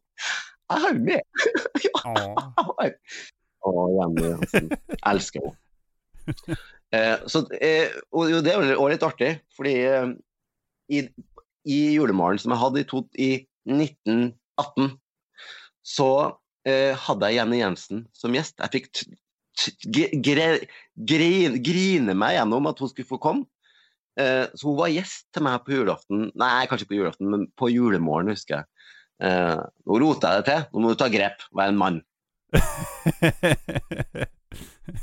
Jeg 0.67 0.83
har 0.83 0.97
med! 1.05 1.45
ja, 1.85 2.01
jeg 2.17 2.65
har. 2.71 2.97
Å, 3.67 3.85
Jenny 3.99 4.25
Jensen. 4.25 4.73
Elsker 5.13 5.45
henne. 5.45 6.57
Eh, 6.95 7.15
så, 7.27 7.43
eh, 7.59 7.95
og 8.15 8.29
jo, 8.31 8.39
det 8.43 8.53
er 8.53 8.69
jo 8.73 8.87
litt 8.91 9.03
artig, 9.03 9.33
fordi 9.55 9.73
eh, 9.87 10.11
i, 10.91 11.01
i 11.67 11.79
julemalen 11.97 12.39
som 12.39 12.53
jeg 12.53 12.61
hadde 12.61 12.83
i, 12.83 12.87
to, 12.87 13.01
i 13.19 13.31
1918, 13.67 14.93
så 15.87 16.11
eh, 16.67 16.93
hadde 17.07 17.29
jeg 17.29 17.39
Jenny 17.39 17.61
Jensen 17.61 18.05
som 18.15 18.35
gjest. 18.35 18.59
Jeg 18.59 18.73
fikk 18.75 19.05
gre 20.21 20.49
grine 20.97 22.13
meg 22.17 22.35
gjennom 22.35 22.67
at 22.69 22.81
hun 22.83 22.91
skulle 22.91 23.09
få 23.09 23.21
komme. 23.21 23.47
Eh, 24.19 24.45
så 24.53 24.71
hun 24.71 24.79
var 24.79 24.91
gjest 24.91 25.27
til 25.33 25.45
meg 25.47 25.63
på 25.65 25.75
julaften. 25.77 26.27
Nei, 26.37 26.67
kanskje 26.69 26.89
på 26.89 26.97
julaften, 26.97 27.29
men 27.31 27.47
på 27.57 27.69
julemorgen, 27.71 28.33
husker 28.33 28.59
jeg. 28.59 28.65
Eh, 29.27 29.57
nå 29.87 29.99
roter 30.01 30.27
jeg 30.29 30.43
det 30.43 30.47
til. 30.51 30.61
Nå 30.73 30.83
må 30.83 30.93
du 30.93 30.99
ta 30.99 31.09
grep. 31.13 31.43
Vær 31.57 31.71
en 31.71 31.81
mann. 31.81 31.99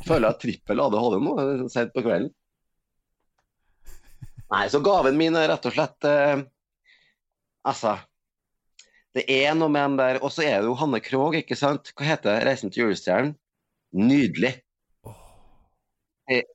Føler 0.09 0.27
jeg 0.31 0.41
trippel 0.43 0.81
ADHD 0.81 1.21
nå, 1.23 1.35
sånn 1.63 1.73
sent 1.73 1.95
på 1.95 2.05
kvelden. 2.05 2.33
Nei, 4.55 4.65
så 4.71 4.79
gaven 4.85 5.17
min 5.19 5.37
er 5.39 5.49
rett 5.51 5.67
og 5.67 5.73
slett 5.75 6.07
eh, 6.07 6.43
Altså, 7.65 7.95
det 9.15 9.25
er 9.31 9.55
noe 9.55 9.71
med 9.71 9.83
dem 9.85 9.97
der 10.01 10.19
Og 10.27 10.33
så 10.35 10.43
er 10.43 10.61
det 10.63 10.67
jo 10.71 10.75
Hanne 10.79 10.99
Krogh, 11.05 11.37
ikke 11.39 11.57
sant? 11.59 11.93
Hva 11.95 12.05
heter 12.09 12.41
'Reisen 12.45 12.73
til 12.73 12.85
julestjernen'? 12.85 13.35
Nydelig. 13.95 14.55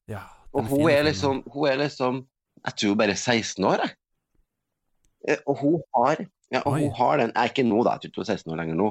ja, 0.09 0.23
Og 0.53 0.63
hun 0.67 0.89
er 0.89 1.03
liksom, 1.07 1.43
hun 1.53 1.67
er 1.69 1.75
liksom 1.83 2.25
Jeg 2.65 2.73
tror 2.75 2.89
hun 2.89 2.97
bare 2.97 3.15
er 3.15 3.15
16 3.15 3.63
år, 3.65 3.79
jeg. 3.85 3.91
Eh, 5.29 5.37
Og 5.47 5.55
hun 5.61 5.81
har 5.95 6.25
ja, 6.51 6.61
og 6.65 6.79
hun 6.79 6.91
har 6.97 7.17
den 7.17 7.31
er 7.35 7.43
ikke 7.51 7.63
nå, 7.63 7.83
da. 7.85 7.91
Jeg 7.91 8.01
tror 8.01 8.07
ikke 8.09 8.17
hun 8.17 8.25
er 8.25 8.37
16 8.37 8.51
år 8.51 8.57
lenger 8.57 8.75
nå. 8.75 8.87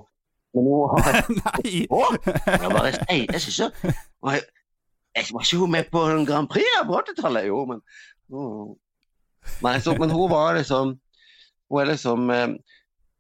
Men 0.55 0.65
hun 0.65 0.89
har 0.95 1.19
Nei! 1.43 1.87
Å! 1.91 2.03
Jeg 2.47 2.71
bare 2.73 2.93
Ei, 3.11 3.27
jeg 3.33 3.41
synes 3.41 3.59
ikke 3.59 3.93
jeg, 4.33 4.43
jeg 5.17 5.27
Var 5.35 5.45
ikke 5.45 5.59
hun 5.65 5.71
med 5.75 5.91
på 5.93 6.05
en 6.09 6.27
Grand 6.27 6.49
Prix 6.49 6.65
jeg, 6.77 6.87
på 6.89 7.01
80-tallet? 7.03 7.49
Jo, 7.51 7.65
men 7.69 7.83
Å. 8.33 8.45
Nei, 9.65 9.75
så, 9.85 9.95
men 9.99 10.11
hun 10.15 10.31
var 10.31 10.55
liksom 10.57 10.95
Hun 11.69 11.81
er 11.83 11.91
liksom 11.93 12.31
eh, 12.33 12.49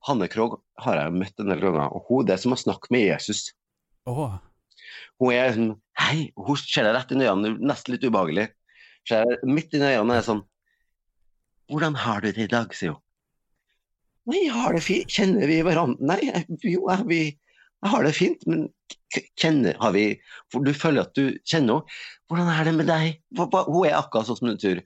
Hanne 0.06 0.28
Krogh 0.30 0.60
har 0.84 1.00
jeg 1.00 1.16
møtt 1.16 1.42
en 1.42 1.50
del 1.50 1.62
ganger, 1.62 1.90
og 1.90 2.06
hun 2.08 2.22
er 2.22 2.32
det 2.32 2.38
som 2.42 2.54
å 2.54 2.60
snakke 2.60 2.92
med 2.94 3.08
Jesus. 3.08 3.48
Oh. 4.08 4.38
Hun 5.18 5.34
er 5.34 5.52
sånn 5.56 5.74
Hei! 5.98 6.28
Hun 6.38 6.56
ser 6.60 6.86
deg 6.86 6.94
rett 6.94 7.10
i 7.12 7.18
øynene, 7.18 7.56
nesten 7.58 7.96
litt 7.96 8.06
ubehagelig. 8.06 8.46
Ser 9.08 9.26
deg 9.26 9.42
midt 9.50 9.74
i 9.74 9.82
øynene 9.82 10.14
og 10.14 10.14
er 10.14 10.24
sånn 10.26 10.44
Hvordan 11.68 11.98
har 12.00 12.22
du 12.24 12.30
det 12.32 12.46
i 12.46 12.50
dag, 12.50 12.72
sier 12.72 12.94
hun. 12.94 13.02
Nei, 14.28 14.44
har 14.52 14.76
det 14.76 14.84
fint. 14.84 15.10
Kjenner 15.10 15.48
vi 15.48 15.58
hverandre? 15.64 16.04
Nei, 16.04 16.44
jo, 16.62 16.86
jeg, 16.88 17.04
vi, 17.08 17.20
jeg 17.82 17.92
har 17.92 18.04
det 18.04 18.14
fint, 18.16 18.46
men 18.48 18.66
kjenner 19.40 19.76
Har 19.80 19.94
vi 19.96 20.04
For 20.52 20.64
du 20.64 20.74
føler 20.76 21.06
at 21.06 21.14
du 21.16 21.38
kjenner 21.48 21.80
henne. 21.80 21.98
Hvordan 22.28 22.50
er 22.52 22.68
det 22.68 22.74
med 22.76 22.90
deg? 22.90 23.20
Hun 23.38 23.80
er 23.88 23.96
akkurat 23.96 24.28
sånn 24.28 24.40
som 24.40 24.50
du 24.50 24.58
tror. 24.60 24.82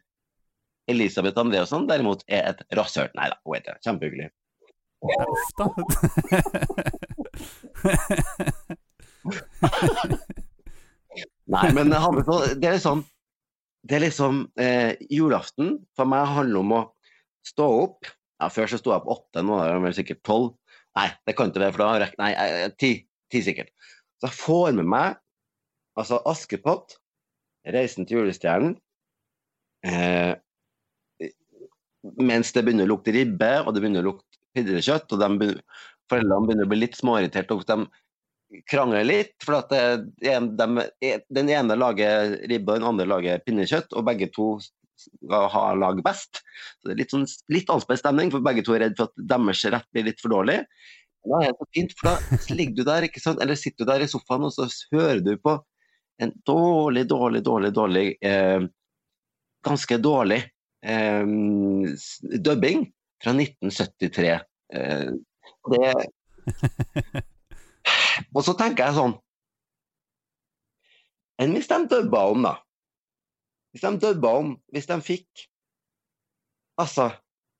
Elisabeth 0.90 1.38
Andreasson 1.38 1.88
derimot 1.90 2.22
er 2.30 2.52
et 2.52 2.62
rasshøl. 2.78 3.10
Nei 3.18 3.30
da, 3.30 3.38
hun 3.46 3.58
er 3.58 3.66
det. 3.66 3.76
Kjempehyggelig. 3.86 4.30
Uff 5.02 5.48
da. 5.58 5.66
Nei, 11.52 11.68
men 11.76 11.92
han, 11.92 12.18
det 12.56 12.68
er 12.68 12.76
liksom 12.78 13.02
Det 13.82 13.96
er 13.98 14.04
liksom 14.06 14.34
eh, 14.62 14.92
Julaften 15.12 15.80
for 15.98 16.06
meg 16.08 16.30
handler 16.36 16.60
om 16.62 16.74
å 16.76 16.82
stå 17.46 17.66
opp. 17.82 18.06
Ja, 18.38 18.46
Før 18.54 18.70
så 18.70 18.78
sto 18.78 18.92
jeg 18.92 19.02
opp 19.02 19.10
åtte, 19.10 19.42
nå 19.42 19.58
er 19.58 19.80
det 19.82 19.96
sikkert 19.98 20.22
tolv. 20.26 20.52
Nei, 20.98 21.08
det 21.26 21.34
kan 21.34 21.50
ikke 21.50 21.62
være, 21.64 21.74
for 21.74 21.82
da 21.82 21.88
har 21.90 22.04
jeg 22.04 22.18
Nei, 22.20 22.32
ti. 22.78 22.92
Ti 23.32 23.40
sikkert. 23.42 23.70
Så 24.20 24.28
jeg 24.28 24.38
får 24.38 24.74
med 24.78 24.86
meg 24.92 25.18
altså 25.98 26.20
Askepott, 26.28 26.98
Reisen 27.72 28.06
til 28.08 28.20
julestjernen 28.20 28.72
eh, 29.86 30.34
Mens 32.18 32.50
det 32.54 32.64
begynner 32.66 32.88
å 32.88 32.92
lukte 32.96 33.14
ribbe, 33.14 33.50
og 33.62 33.70
det 33.74 33.82
begynner 33.82 34.02
å 34.02 34.08
lukte 34.10 34.41
pinnekjøtt, 34.56 35.12
og 35.14 35.22
de 35.22 35.50
foreldrene 36.12 36.46
begynner 36.48 36.68
å 36.68 36.72
bli 36.72 36.80
litt 36.82 36.98
småirriterte. 36.98 37.56
og 37.56 37.64
de 37.68 38.62
krangler 38.68 39.06
litt, 39.08 39.34
for 39.44 39.62
at 39.62 39.70
det, 39.72 39.82
de, 40.20 40.34
dem- 40.58 41.24
den 41.32 41.50
ene 41.50 41.76
lager 41.78 42.36
ribbe 42.50 42.74
og 42.74 42.80
den 42.82 42.88
andre 42.90 43.08
lager 43.08 43.42
pinnekjøtt, 43.46 43.94
og 43.96 44.04
begge 44.10 44.28
to 44.34 44.54
skal 45.02 45.48
ha 45.50 45.62
lag 45.74 46.02
best. 46.04 46.42
Så 46.80 46.88
det 46.90 46.94
er 46.94 47.00
litt, 47.00 47.14
sånn, 47.14 47.24
litt 47.52 47.70
anspent 47.72 48.02
stemning, 48.02 48.30
for 48.34 48.44
begge 48.44 48.64
to 48.66 48.76
er 48.76 48.84
redd 48.86 48.98
for 48.98 49.08
at 49.10 49.24
deres 49.32 49.64
rett 49.72 49.88
blir 49.94 50.06
litt 50.10 50.20
for 50.22 50.34
dårlig. 50.34 50.60
Da 51.22 51.38
er 51.40 51.52
det 51.52 51.58
så 51.62 51.68
fint, 51.74 51.96
for 51.98 52.10
da 52.10 52.54
ligger 52.58 52.76
du 52.76 52.84
der, 52.86 53.06
ikke 53.08 53.22
sant? 53.22 53.42
eller 53.42 53.58
sitter 53.58 53.84
du 53.86 53.92
der 53.92 54.04
i 54.04 54.10
sofaen, 54.10 54.46
og 54.46 54.54
så 54.54 54.68
hører 54.94 55.22
du 55.24 55.32
på 55.40 55.56
en 56.22 56.32
dårlig, 56.46 57.06
dårlig, 57.10 57.42
dårlig, 57.46 57.72
dårlig 57.74 58.06
eh, 58.22 58.68
Ganske 59.62 59.94
dårlig 60.02 60.40
eh, 60.82 61.22
dubbing 62.42 62.80
fra 63.22 63.34
1973. 63.36 64.32
Eh, 64.74 65.10
det 65.72 65.92
og 68.34 68.42
så 68.42 68.54
tenker 68.58 68.88
jeg 68.88 68.96
sånn 68.96 69.12
Enn 71.38 71.54
hvis 71.54 71.68
de 71.70 71.78
dubba 71.90 72.24
om, 72.32 72.42
da? 72.48 72.56
Hvis 73.70 73.84
de 73.84 73.92
dubba 74.02 74.32
om, 74.40 74.50
hvis 74.74 74.88
de 74.90 74.98
fikk 75.04 75.46
Altså, 76.80 77.10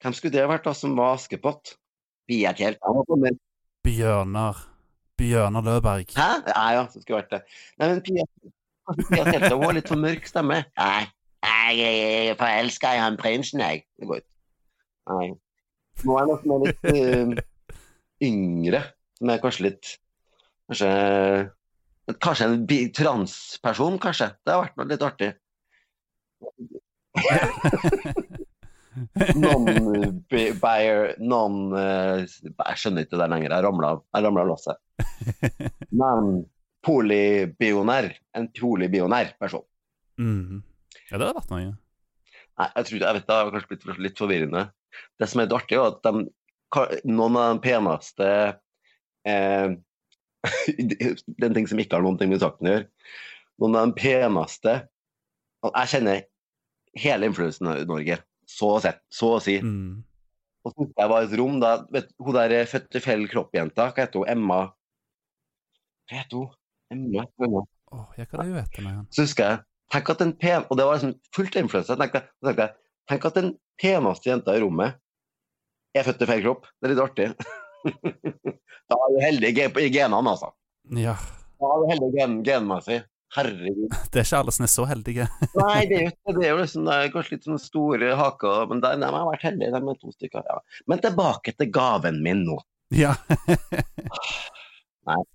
hvem 0.03 0.17
skulle 0.17 0.35
det 0.35 0.49
vært 0.51 0.67
da 0.67 0.75
som 0.75 0.97
var 0.99 1.15
Askepott? 1.19 1.77
Tjelta? 2.33 2.91
Bjørnar 3.85 4.63
Bjørnar 5.21 5.63
Løberg. 5.67 6.15
Hæ? 6.17 6.29
Nei, 6.49 6.69
ja, 6.75 6.85
det 6.91 7.03
skulle 7.03 7.21
vært 7.21 7.35
det. 7.35 7.41
Nei, 7.79 7.89
men 7.91 8.01
Pia, 8.07 8.25
Pia 9.03 9.27
Kjelta 9.29 9.59
har 9.61 9.77
litt 9.77 9.91
for 9.91 10.01
mørk 10.01 10.27
stemme. 10.27 10.63
Nei, 10.81 11.03
jeg 11.77 12.31
er 12.31 12.39
forelska 12.41 12.95
i 12.97 13.03
han 13.03 13.19
prinsen, 13.21 13.63
jeg. 13.63 13.85
Det 14.01 14.09
går 14.09 14.23
ikke. 14.23 14.31
Nei. 15.13 15.29
Nå 16.03 16.17
er 16.17 16.23
jeg 16.23 16.31
nok 16.31 16.43
som 16.43 16.53
er 16.55 16.63
litt 16.67 16.83
uh, 16.89 17.29
yngre, 18.29 18.81
som 19.19 19.33
er 19.33 19.43
kanskje 19.43 19.67
litt 19.69 19.85
Kanskje 20.71 20.91
Kanskje 22.23 22.47
en 22.49 22.67
transperson, 22.97 23.99
kanskje. 24.03 24.27
Det 24.43 24.51
har 24.53 24.65
vært 24.65 24.77
noe 24.79 24.89
litt 24.91 25.05
artig. 25.07 25.31
Non-buyer 29.39 31.15
non, 31.23 31.73
eh, 31.79 32.25
Jeg 32.27 32.81
skjønner 32.81 33.07
ikke 33.07 33.15
det 33.15 33.23
der 33.23 33.31
lenger. 33.33 33.55
Jeg 33.55 33.65
ramla 33.65 34.43
av 34.43 34.51
låset. 34.51 34.77
Men 36.03 36.43
polibionær. 36.85 38.11
En 38.37 38.51
polibionær 38.59 39.33
person. 39.41 39.65
Mm. 40.19 40.63
Ja, 41.09 41.19
det 41.19 41.27
har 41.29 41.39
vært 41.39 41.53
noe. 41.55 41.73
Nei, 42.61 42.69
jeg 42.77 42.89
tror 42.89 42.99
jeg 42.99 43.17
vet 43.17 43.29
det 43.29 43.39
har 43.39 43.55
kanskje 43.55 43.71
blitt 43.71 44.07
litt 44.09 44.19
forvirrende. 44.21 44.67
Det 45.21 45.29
som 45.31 45.41
er 45.43 45.47
litt 45.49 45.57
artig, 45.57 45.79
er 45.79 45.89
at 45.93 46.03
de, 46.07 46.27
noen 47.09 47.37
av 47.41 47.55
de 47.57 47.63
peneste 47.65 48.29
eh, 49.29 49.75
Det 50.91 50.99
er 51.07 51.47
en 51.47 51.55
ting 51.55 51.69
som 51.71 51.79
ikke 51.79 51.95
har 51.99 52.03
noen 52.05 52.17
ting 52.19 52.33
med 52.33 52.41
saken 52.43 52.67
å 52.67 52.73
gjøre. 52.73 52.87
Noen 53.63 53.77
av 53.79 53.91
de 53.93 54.01
peneste 54.01 54.73
Jeg 55.69 55.91
kjenner 55.93 56.25
hele 56.99 57.29
influensen 57.31 57.69
i 57.77 57.85
Norge, 57.89 58.17
så 58.51 58.73
sett, 58.85 58.99
så 59.15 59.37
å 59.37 59.43
si. 59.45 59.59
Mm. 59.63 60.01
Og 60.67 60.75
så 60.75 60.87
jeg 60.99 61.11
var 61.11 61.23
i 61.25 61.29
et 61.29 61.37
rom 61.41 61.61
da 61.63 61.71
vet, 61.95 62.11
Hun 62.23 62.35
der 62.37 62.53
født 62.71 62.99
i 62.99 63.03
feil 63.03 63.23
kropp-jenta, 63.31 63.89
hva 63.91 64.03
heter 64.05 64.23
hun? 64.23 64.29
Emma 64.35 64.59
Hva 66.11 66.19
heter 66.21 66.43
hun? 66.43 66.51
Emma? 66.93 67.25
Emma. 67.43 67.63
Er 67.93 68.27
det 68.27 68.49
hun 68.51 68.59
heter 68.61 68.85
nå 68.87 68.91
igjen? 68.93 69.07
Så 69.13 69.27
husker 69.27 69.49
jeg 69.51 69.63
Tenk 69.93 70.09
at 70.09 70.23
en 70.25 70.31
pen... 70.41 70.63
Og 70.73 70.79
det 70.79 70.85
var 70.89 70.97
liksom 70.97 71.11
fullt 71.37 71.57
av 71.59 71.67
influensa. 71.67 71.97
tenkte 72.01 72.23
jeg- 72.23 72.31
tenkte 72.47 72.65
jeg 72.65 72.77
Tenk 73.11 73.25
at 73.29 73.39
den 73.39 73.55
peneste 73.81 74.31
jenta 74.31 74.55
i 74.57 74.63
rommet 74.63 74.99
er 75.97 76.07
født 76.07 76.25
i 76.25 76.29
feil 76.29 76.45
kropp. 76.45 76.69
Det 76.81 76.89
er 76.89 76.95
litt 76.95 77.05
artig. 77.05 77.29
da 78.93 78.99
er 78.99 79.15
du 79.15 79.23
heldig 79.23 79.53
i 79.53 79.89
genene, 79.93 80.23
altså. 80.23 80.53
Ja, 80.97 81.17
Da 81.63 81.71
er 81.71 81.83
du 81.83 81.91
heldig 81.93 82.13
gen 82.17 82.39
genmessig. 82.47 83.03
Herregud. 83.33 83.93
det 84.13 84.21
er 84.21 84.27
ikke 84.27 84.41
alle 84.43 84.55
som 84.55 84.67
er 84.67 84.73
så 84.73 84.87
heldige. 84.89 85.27
Nei, 85.63 85.79
det 85.89 85.99
er 85.99 86.05
jo, 86.07 86.15
det 86.37 86.47
er 86.47 86.51
jo 86.51 86.59
liksom, 86.61 86.89
det 86.89 86.97
er 86.97 87.13
kanskje 87.15 87.37
litt 87.37 87.47
sånn 87.49 87.63
store 87.63 88.17
haker, 88.19 88.67
men 88.71 88.83
der, 88.85 88.99
de 89.01 89.09
har 89.09 89.29
vært 89.29 89.47
heldige, 89.49 89.73
de 89.73 89.93
er 89.95 90.01
to 90.01 90.17
stykker. 90.17 90.49
Ja. 90.49 90.59
Men 90.91 91.05
tilbake 91.05 91.55
til 91.57 91.71
gaven 91.73 92.21
min 92.25 92.45
nå. 92.49 92.59
Ja. 92.93 93.15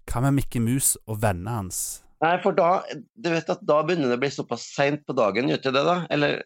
Hva 0.07 0.21
med 0.23 0.37
Mikke 0.37 0.61
Mus 0.63 0.93
og 1.09 1.17
vennene 1.23 1.57
hans? 1.57 1.79
Nei, 2.23 2.37
for 2.41 2.55
da 2.55 2.79
Du 3.19 3.27
vet 3.29 3.49
at 3.51 3.59
da 3.67 3.81
begynner 3.85 4.09
det 4.09 4.15
å 4.17 4.21
bli 4.21 4.29
såpass 4.33 4.63
seint 4.73 5.03
på 5.05 5.13
dagen, 5.17 5.49
gjør 5.51 5.65
det, 5.65 5.83
da? 5.85 5.97
Eller 6.13 6.39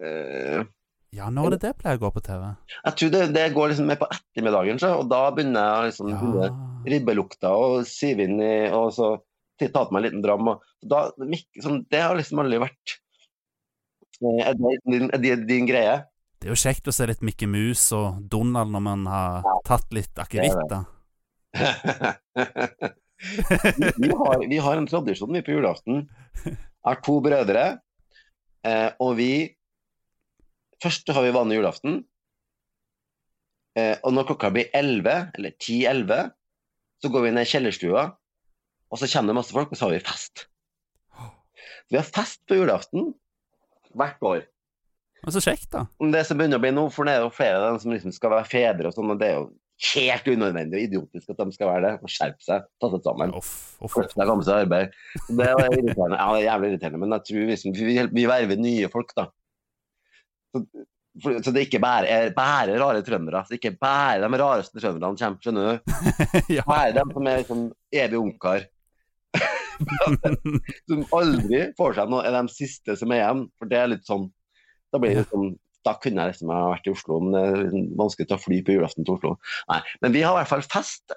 eh, 0.00 0.62
Ja, 1.12 1.28
når 1.28 1.46
er 1.46 1.56
det 1.56 1.60
det 1.66 1.72
pleier 1.80 1.98
å 2.00 2.04
gå 2.06 2.10
på 2.14 2.22
TV? 2.24 2.46
Jeg 2.78 2.94
tror 2.98 3.10
det, 3.12 3.22
det 3.34 3.44
går 3.52 3.72
liksom 3.72 3.90
mer 3.90 3.98
på 4.00 4.08
ettermiddagen, 4.14 4.78
så, 4.80 4.94
og 5.02 5.10
da 5.12 5.26
begynner 5.34 5.66
jeg 5.66 5.90
liksom 5.90 6.08
Ja. 6.14 6.48
ribbelukta 6.88 7.50
og 7.52 7.84
sive 7.86 8.24
inn 8.24 8.40
i 8.40 8.54
Og 8.72 8.88
så 8.96 9.12
ta 9.62 9.84
på 9.86 9.92
meg 9.94 10.00
en 10.00 10.06
liten 10.08 10.22
dram. 10.24 10.48
Og, 10.48 10.62
da, 10.82 11.04
sånn, 11.62 11.84
det 11.92 12.00
har 12.02 12.16
liksom 12.18 12.40
aldri 12.42 12.58
vært 12.64 12.96
eh, 14.22 14.40
Er 14.48 14.56
det 14.58 14.72
din, 14.88 15.10
er 15.12 15.18
det 15.22 15.36
din 15.46 15.68
greie? 15.68 16.00
Det 16.42 16.48
er 16.48 16.56
jo 16.56 16.58
kjekt 16.58 16.88
å 16.90 16.94
se 16.96 17.06
litt 17.06 17.22
Mikke 17.22 17.46
Mus 17.46 17.84
og 17.94 18.24
Donald 18.26 18.72
når 18.74 18.82
man 18.82 19.04
har 19.06 19.44
tatt 19.68 19.92
litt 19.94 20.18
akevitt, 20.18 20.64
da. 20.72 20.80
vi, 24.02 24.08
har, 24.10 24.48
vi 24.48 24.58
har 24.58 24.76
en 24.76 24.88
tradisjon 24.90 25.32
vi 25.36 25.42
på 25.46 25.54
julaften. 25.54 26.08
Jeg 26.42 26.56
har 26.88 26.98
to 27.06 27.20
brødre, 27.22 27.64
eh, 28.66 28.90
og 28.98 29.14
vi 29.20 29.30
Først 30.82 31.10
har 31.14 31.24
vi 31.24 31.34
vanlig 31.34 31.60
julaften. 31.60 32.00
Eh, 33.78 33.96
og 34.02 34.12
når 34.12 34.28
klokka 34.32 34.50
blir 34.52 34.72
11, 34.76 35.32
eller 35.38 35.54
10-11, 35.56 36.32
så 37.02 37.10
går 37.12 37.26
vi 37.26 37.34
ned 37.34 37.46
i 37.46 37.50
kjellerstua, 37.52 38.06
og 38.92 39.00
så 39.00 39.08
kommer 39.08 39.32
det 39.32 39.38
masse 39.40 39.54
folk, 39.54 39.72
og 39.72 39.78
så 39.78 39.88
har 39.88 39.94
vi 39.94 40.02
fest. 40.04 40.46
Vi 41.92 41.98
har 41.98 42.08
fest 42.08 42.42
på 42.48 42.58
julaften 42.58 43.12
hvert 43.96 44.22
år. 44.24 44.44
Men 45.22 45.34
så 45.34 45.42
kjekt, 45.44 45.68
da. 45.72 45.86
Det 46.12 46.22
som 46.26 46.38
begynner 46.38 46.58
å 46.58 46.62
bli 46.62 46.72
nå, 46.74 46.86
for 46.92 47.06
det 47.06 47.16
er 47.16 47.26
jo 47.26 47.34
flere 47.34 47.60
av 47.60 47.66
dem 47.70 47.82
som 47.82 47.92
liksom 47.94 48.14
skal 48.14 48.34
være 48.34 48.48
fedre 48.50 48.90
og 48.90 48.96
sånn, 48.96 49.12
og 49.14 49.20
det 49.20 49.28
er 49.28 49.36
jo 49.38 49.50
helt 49.92 50.28
unødvendig 50.30 50.78
og 50.78 50.86
idiotisk 50.86 51.32
at 51.32 51.42
de 51.42 51.54
skal 51.54 51.70
være 51.70 51.84
det. 51.86 51.92
Og 52.02 52.12
skjerpe 52.12 52.44
seg, 52.44 52.66
ta 52.82 52.90
seg 52.92 53.04
sammen. 53.06 53.34
Uff, 53.38 53.52
uff. 53.82 53.94
Kløft 53.94 54.16
deg, 54.18 54.26
komme 54.30 54.46
seg 54.46 54.64
arbeid. 54.66 54.96
Det 55.28 55.50
var 55.58 55.68
irriterende. 55.68 56.18
Ja, 56.18 56.26
det 56.34 56.40
er 56.40 56.46
jævlig 56.48 56.72
irriterende, 56.72 57.02
men 57.04 57.16
jeg 57.16 57.28
tror 57.28 57.48
vi, 57.52 57.86
vi, 57.88 57.96
vi 58.18 58.26
verver 58.30 58.62
nye 58.62 58.90
folk, 58.92 59.14
da. 59.18 59.28
Så, 60.52 60.62
for, 61.22 61.38
så 61.44 61.52
det 61.54 61.66
ikke 61.66 61.80
bare 61.82 62.08
er 62.08 62.34
bare 62.36 62.76
rare 62.80 63.02
trøndere. 63.06 63.42
Så 63.48 63.56
ikke 63.58 63.74
bare 63.80 64.20
de 64.22 64.40
rareste 64.42 64.78
trønderne 64.78 65.18
kommer, 65.18 65.40
skjønner 65.42 65.72
du. 65.72 65.96
ja. 66.58 66.66
Bare 66.68 66.94
de 66.96 67.06
som 67.10 67.28
er 67.28 67.42
liksom 67.42 67.66
evig 68.04 68.20
ungkar. 68.20 68.68
som 70.90 71.04
aldri 71.16 71.64
får 71.78 71.98
seg 71.98 72.12
noe, 72.12 72.22
er 72.28 72.36
de 72.36 72.54
siste 72.54 72.96
som 73.00 73.12
er 73.12 73.22
igjen. 73.24 73.44
For 73.58 73.72
det 73.72 73.80
er 73.80 73.92
litt 73.94 74.08
sånn 74.08 74.30
Da 74.92 75.00
blir 75.00 75.16
det 75.16 75.28
sånn 75.30 75.54
da 75.86 75.96
kunne 75.98 76.22
jeg 76.22 76.34
liksom 76.34 76.50
ha 76.54 76.60
vært 76.70 76.86
i 76.86 76.92
Oslo, 76.94 77.18
men 77.22 77.34
det 77.34 77.42
er 77.42 77.86
vanskelig 77.98 78.28
å 78.28 78.32
ta 78.32 78.38
fly 78.38 78.60
på 78.62 78.76
julaften 78.76 79.06
til 79.06 79.16
Oslo. 79.16 79.32
Nei, 79.70 79.80
Men 80.04 80.14
vi 80.14 80.22
har 80.22 80.36
i 80.36 80.38
hvert 80.40 80.50
fall 80.52 80.62
fest 80.62 81.14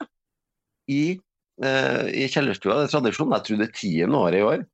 i, 0.90 1.20
eh, 1.62 2.06
i 2.10 2.26
kjellerstua. 2.32 2.80
Det 2.80 2.88
er 2.88 2.94
tradisjon. 2.96 3.36
Jeg 3.36 3.46
tror 3.46 3.62
det 3.62 3.68
er 3.68 3.78
tiende 3.78 4.22
året 4.22 4.40
i 4.40 4.48
år. 4.48 4.66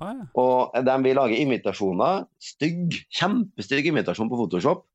Ja. 0.00 0.12
Og 0.40 0.74
de 0.86 0.96
vil 1.04 1.18
lage 1.18 1.40
invitasjoner. 1.42 2.24
Stygg, 2.42 2.96
kjempestygg 3.14 3.90
invitasjon 3.90 4.30
på 4.30 4.38
Photoshop. 4.40 4.86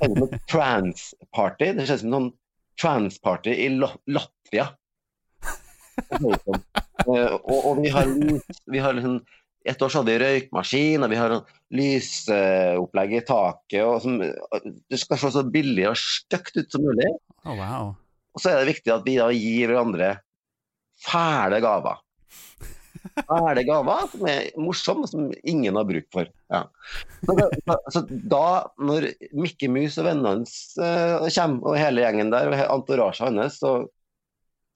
Det 0.00 0.08
er 0.08 0.38
trans-party. 0.52 1.72
Det 1.76 1.86
ser 1.86 2.00
ut 2.00 2.04
som 2.04 2.10
en 2.10 2.18
sånn 2.18 2.30
trans-party 2.80 3.56
i 3.66 3.68
Latvia. 3.76 4.70
Eh, 6.00 7.34
og, 7.36 7.58
og 7.58 7.80
vi 7.82 7.92
har, 7.92 8.08
vi 8.70 8.80
har 8.80 8.96
liksom 8.96 9.20
et 9.68 9.82
år 9.84 9.92
så 9.92 10.00
hadde 10.00 10.14
vi 10.14 10.20
røykmaskin, 10.22 11.02
og 11.04 11.10
vi 11.12 11.18
har 11.20 11.34
lysopplegg 11.76 13.16
i 13.18 13.24
taket. 13.28 13.82
Og 13.84 13.98
som, 14.04 14.16
det 14.20 15.00
skal 15.00 15.20
se 15.20 15.32
så 15.34 15.44
billig 15.44 15.84
og 15.90 15.98
stygt 16.00 16.56
ut 16.56 16.72
som 16.72 16.86
mulig. 16.86 17.10
Oh, 17.44 17.52
wow. 17.58 17.90
Og 18.32 18.42
så 18.42 18.52
er 18.52 18.62
det 18.62 18.72
viktig 18.72 18.94
at 18.94 19.04
vi 19.04 19.18
da 19.20 19.28
gir 19.34 19.72
hverandre 19.72 20.14
fæle 21.04 21.60
gaver. 21.60 22.00
Fæle 23.00 23.64
gaver 23.66 24.08
som 24.12 24.26
er 24.28 24.48
morsomme, 24.60 25.08
som 25.10 25.30
ingen 25.48 25.78
har 25.78 25.86
bruk 25.88 26.08
for. 26.12 26.28
Ja. 26.52 26.64
Så, 27.24 27.36
da, 27.36 27.76
så 27.94 28.02
da, 28.08 28.44
når 28.80 29.08
Mikke 29.36 29.70
Mus 29.72 29.98
og 30.00 30.08
vennene 30.08 30.34
hans 30.34 30.56
uh, 30.80 31.26
kommer, 31.26 31.72
og 31.72 31.78
hele 31.80 32.04
gjengen 32.04 32.32
der, 32.34 32.50
og 32.52 32.74
entourasjen 32.78 33.40
hans, 33.40 33.60
så, 33.62 33.72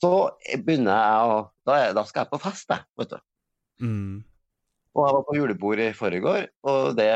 så 0.04 0.12
begynner 0.54 0.94
jeg 0.94 1.34
å 1.34 1.36
da, 1.64 1.76
er, 1.78 1.94
da 1.96 2.04
skal 2.08 2.24
jeg 2.24 2.32
på 2.32 2.42
fest, 2.44 2.70
jeg. 2.70 2.84
vet 3.00 3.14
du. 3.14 3.20
Mm. 3.84 4.16
Og 4.94 5.06
jeg 5.06 5.16
var 5.16 5.24
på 5.26 5.36
julebord 5.38 5.80
i 5.82 5.92
forrige 5.96 6.42
og 6.70 6.94
det 6.98 7.12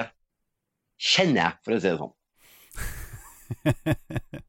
kjenner 0.99 1.45
jeg, 1.45 1.59
for 1.65 1.77
å 1.77 1.83
si 1.83 1.91
det 1.93 1.99
sånn. 2.01 2.15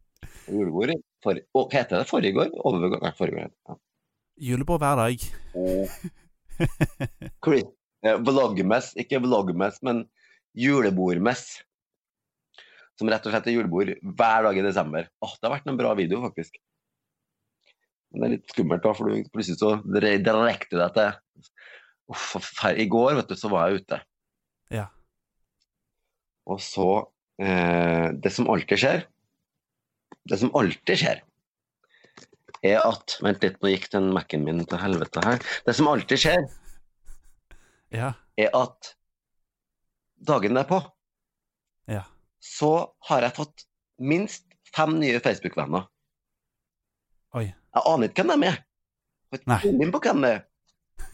Julebord 0.50 0.96
i 0.96 0.98
forrige 1.24 1.46
hva 1.54 1.68
heter 1.74 2.00
det? 2.00 2.08
Forrige 2.10 2.42
år? 2.42 2.50
Overgang? 2.66 3.04
Nei, 3.04 3.14
forrige 3.18 3.46
år. 3.46 3.52
Ja. 3.70 3.78
Julebord 4.50 4.82
hver 4.82 4.98
dag. 5.04 5.28
Chris, 5.54 6.00
vlogmess, 8.30 8.94
ikke 9.00 9.22
vlogmess, 9.24 9.82
men 9.86 10.06
julebordmess. 10.58 11.46
Som 13.00 13.12
rett 13.12 13.26
og 13.28 13.32
slett 13.32 13.48
er 13.48 13.56
julebord 13.56 13.94
hver 14.04 14.48
dag 14.48 14.58
i 14.60 14.66
desember. 14.66 15.08
Åh, 15.24 15.36
det 15.38 15.48
har 15.48 15.56
vært 15.56 15.70
en 15.72 15.80
bra 15.80 15.94
video, 15.96 16.20
faktisk. 16.26 16.60
Men 18.12 18.22
det 18.22 18.28
er 18.28 18.34
litt 18.36 18.54
skummelt, 18.54 18.84
da, 18.84 18.94
for 18.98 19.08
du 19.08 19.30
plutselig 19.32 19.60
så 19.62 19.76
direkte 19.86 20.80
deg 20.80 20.96
til 20.98 21.50
Uff. 22.10 22.32
I 22.74 22.88
går, 22.90 23.14
vet 23.20 23.30
du, 23.30 23.36
så 23.38 23.52
var 23.52 23.70
jeg 23.70 23.84
ute. 23.84 24.00
Ja. 24.74 24.88
Og 26.50 26.58
så 26.64 26.88
eh, 27.42 28.10
Det 28.18 28.32
som 28.34 28.50
alltid 28.50 28.82
skjer 28.82 29.00
Det 30.30 30.38
som 30.42 30.52
alltid 30.58 31.02
skjer, 31.02 31.22
er 32.64 32.80
at 32.84 33.18
Vent 33.24 33.44
litt, 33.44 33.60
nå 33.64 33.72
gikk 33.74 33.90
den 33.94 34.10
Mac-en 34.16 34.44
min 34.46 34.66
til 34.68 34.82
helvete 34.82 35.24
her. 35.26 35.40
Det 35.66 35.76
som 35.76 35.88
alltid 35.92 36.20
skjer, 36.20 36.48
Ja. 37.92 38.14
er 38.38 38.50
at 38.54 38.94
dagen 40.28 40.54
derpå 40.56 40.82
Ja. 41.88 42.04
så 42.40 42.92
har 43.10 43.22
jeg 43.22 43.36
fått 43.36 43.66
minst 44.00 44.46
fem 44.76 45.00
nye 45.00 45.20
Facebook-venner. 45.20 45.88
Oi. 47.34 47.46
Jeg 47.50 47.84
aner 47.86 48.08
ikke 48.10 48.24
hvem 48.24 48.42
de 48.42 48.48
er. 48.48 48.60
Jeg 49.32 49.42
har 49.48 49.58
ikke 49.60 49.62
peiling 49.70 49.92
på 49.94 50.00
hvem 50.06 50.22
det 50.26 50.32
er. 50.36 50.46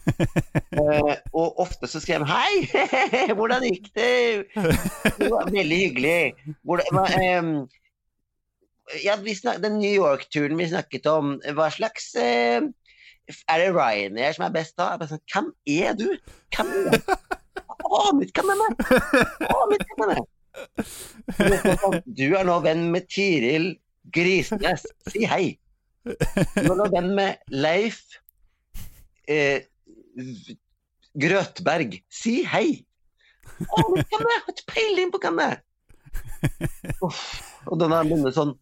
eh, 0.80 1.16
og 1.34 1.58
ofte 1.62 1.86
så 1.90 2.00
skriver 2.00 2.24
de 2.24 2.30
'Hei, 2.30 3.32
hvordan 3.38 3.62
gikk 3.66 3.88
det?' 3.94 4.46
Det 5.18 5.30
var 5.30 5.50
veldig 5.50 5.78
hyggelig. 5.82 6.34
Hvordan, 6.62 6.98
ehm, 7.22 7.68
ja, 9.02 9.16
vi 9.16 9.34
snak, 9.34 9.60
den 9.62 9.78
New 9.78 9.92
York-turen 9.92 10.58
vi 10.58 10.68
snakket 10.70 11.06
om, 11.10 11.36
hva 11.56 11.68
slags 11.74 12.12
eh, 12.20 12.62
Er 13.50 13.62
det 13.62 13.72
Ryanair 13.74 14.36
som 14.36 14.46
er 14.46 14.54
best 14.54 14.76
da? 14.78 14.92
Jeg 14.92 15.02
bare 15.02 15.10
sånn, 15.10 15.24
Hvem 15.32 15.48
er 15.66 15.96
du? 15.98 16.08
Hvem 16.54 16.72
er 16.76 16.84
du? 16.94 17.14
Aner 17.96 18.26
ikke 18.26 18.42
hvem 18.46 18.62
hvem 19.96 20.12
er. 20.14 20.24
Sånn, 21.82 22.00
Du 22.06 22.26
er 22.28 22.46
nå 22.46 22.58
venn 22.64 22.88
med 22.94 23.06
Tiril 23.10 23.72
Grisnes. 24.14 24.86
Si 25.10 25.26
hei. 25.26 25.56
Du 26.06 26.62
er 26.62 26.76
nå 26.78 26.86
venn 26.94 27.12
med 27.18 27.42
Leif 27.54 28.00
eh, 29.30 29.66
Grøtberg. 31.18 31.98
Si 32.10 32.40
hei. 32.50 32.68
Åh, 33.66 33.82
aner 33.82 34.02
ikke 34.02 34.18
hvem 34.18 34.26
det 34.26 34.34
er. 34.34 34.44
Har 34.44 34.54
ikke 34.54 34.70
peiling 34.74 35.14
på 35.14 35.22
hvem 35.22 35.42
det 35.42 35.48
er. 35.50 35.58
Og 37.66 37.80
den 37.80 37.94
har 37.94 38.06
begynner 38.06 38.34
sånn 38.34 38.54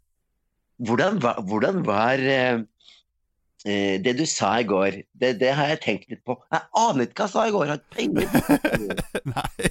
Hvordan 0.82 1.20
var, 1.22 1.38
hvordan 1.46 1.82
var 1.86 2.18
eh, 2.18 2.58
eh, 3.66 4.00
det 4.02 4.16
du 4.18 4.24
sa 4.26 4.56
i 4.60 4.66
går? 4.66 4.96
Det, 5.14 5.34
det 5.38 5.52
har 5.54 5.70
jeg 5.70 5.80
tenkt 5.84 6.08
litt 6.10 6.24
på. 6.26 6.34
Jeg 6.50 6.66
aner 6.80 7.06
ikke 7.06 7.22
hva 7.22 7.28
jeg 7.28 7.34
sa 7.34 7.44
i 7.46 7.54
går. 7.54 7.70
Har 7.70 7.82
peiling. 7.94 8.30
Nei, 9.34 9.70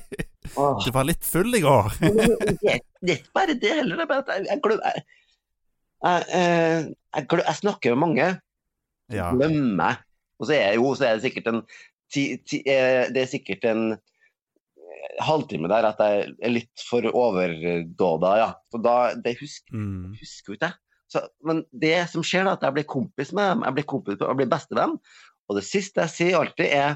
du 0.86 0.90
var 0.96 1.08
litt 1.10 1.26
full 1.28 1.52
i 1.58 1.64
går. 1.64 1.92
Det 3.04 3.18
er 3.18 3.28
bare 3.36 3.58
det 3.60 3.74
heller. 3.82 4.00
Det 4.00 4.08
er 4.08 4.48
jeg, 4.48 4.62
jeg, 4.64 5.04
jeg, 6.04 6.96
jeg, 7.20 7.28
eh, 7.44 7.54
snakker 7.60 7.96
med 7.96 8.04
mange, 8.08 8.32
Ja. 9.12 9.28
glemmer. 9.36 10.00
Og 10.40 10.48
så 10.50 10.56
er, 10.56 10.74
jo, 10.80 10.94
så 10.98 11.06
er 11.10 11.20
det 11.20 11.28
sikkert 11.28 11.48
en 11.52 11.62
ti, 12.12 12.24
ti, 12.48 12.64
eh, 12.68 13.10
Det 13.14 13.22
er 13.22 13.30
sikkert 13.32 13.68
en 13.70 13.84
halvtime 15.24 15.70
der 15.70 15.86
at 15.92 16.00
jeg 16.02 16.32
er 16.42 16.52
litt 16.52 16.84
for 16.90 17.06
overdåda, 17.12 18.32
ja. 18.40 18.48
Så 18.72 18.80
da, 18.82 18.96
det 19.20 19.36
husker 19.40 19.76
Mm. 19.76 20.16
husker 20.20 20.52
jo 20.54 20.58
ikke 20.58 20.70
jeg. 20.72 20.80
Så, 21.14 21.22
men 21.46 21.62
det 21.70 21.96
som 22.10 22.24
skjer, 22.26 22.48
da, 22.48 22.56
at 22.58 22.64
jeg 22.66 22.74
blir 22.80 22.90
kompis 22.90 23.34
med 23.38 23.52
dem, 23.52 23.66
jeg 23.68 23.78
blir, 23.78 23.86
kompis, 23.92 24.18
jeg 24.18 24.38
blir 24.40 24.50
bestevenn, 24.50 24.96
og 25.46 25.58
det 25.60 25.66
siste 25.68 26.02
jeg 26.02 26.14
sier 26.14 26.40
alltid 26.40 26.72
er 26.74 26.96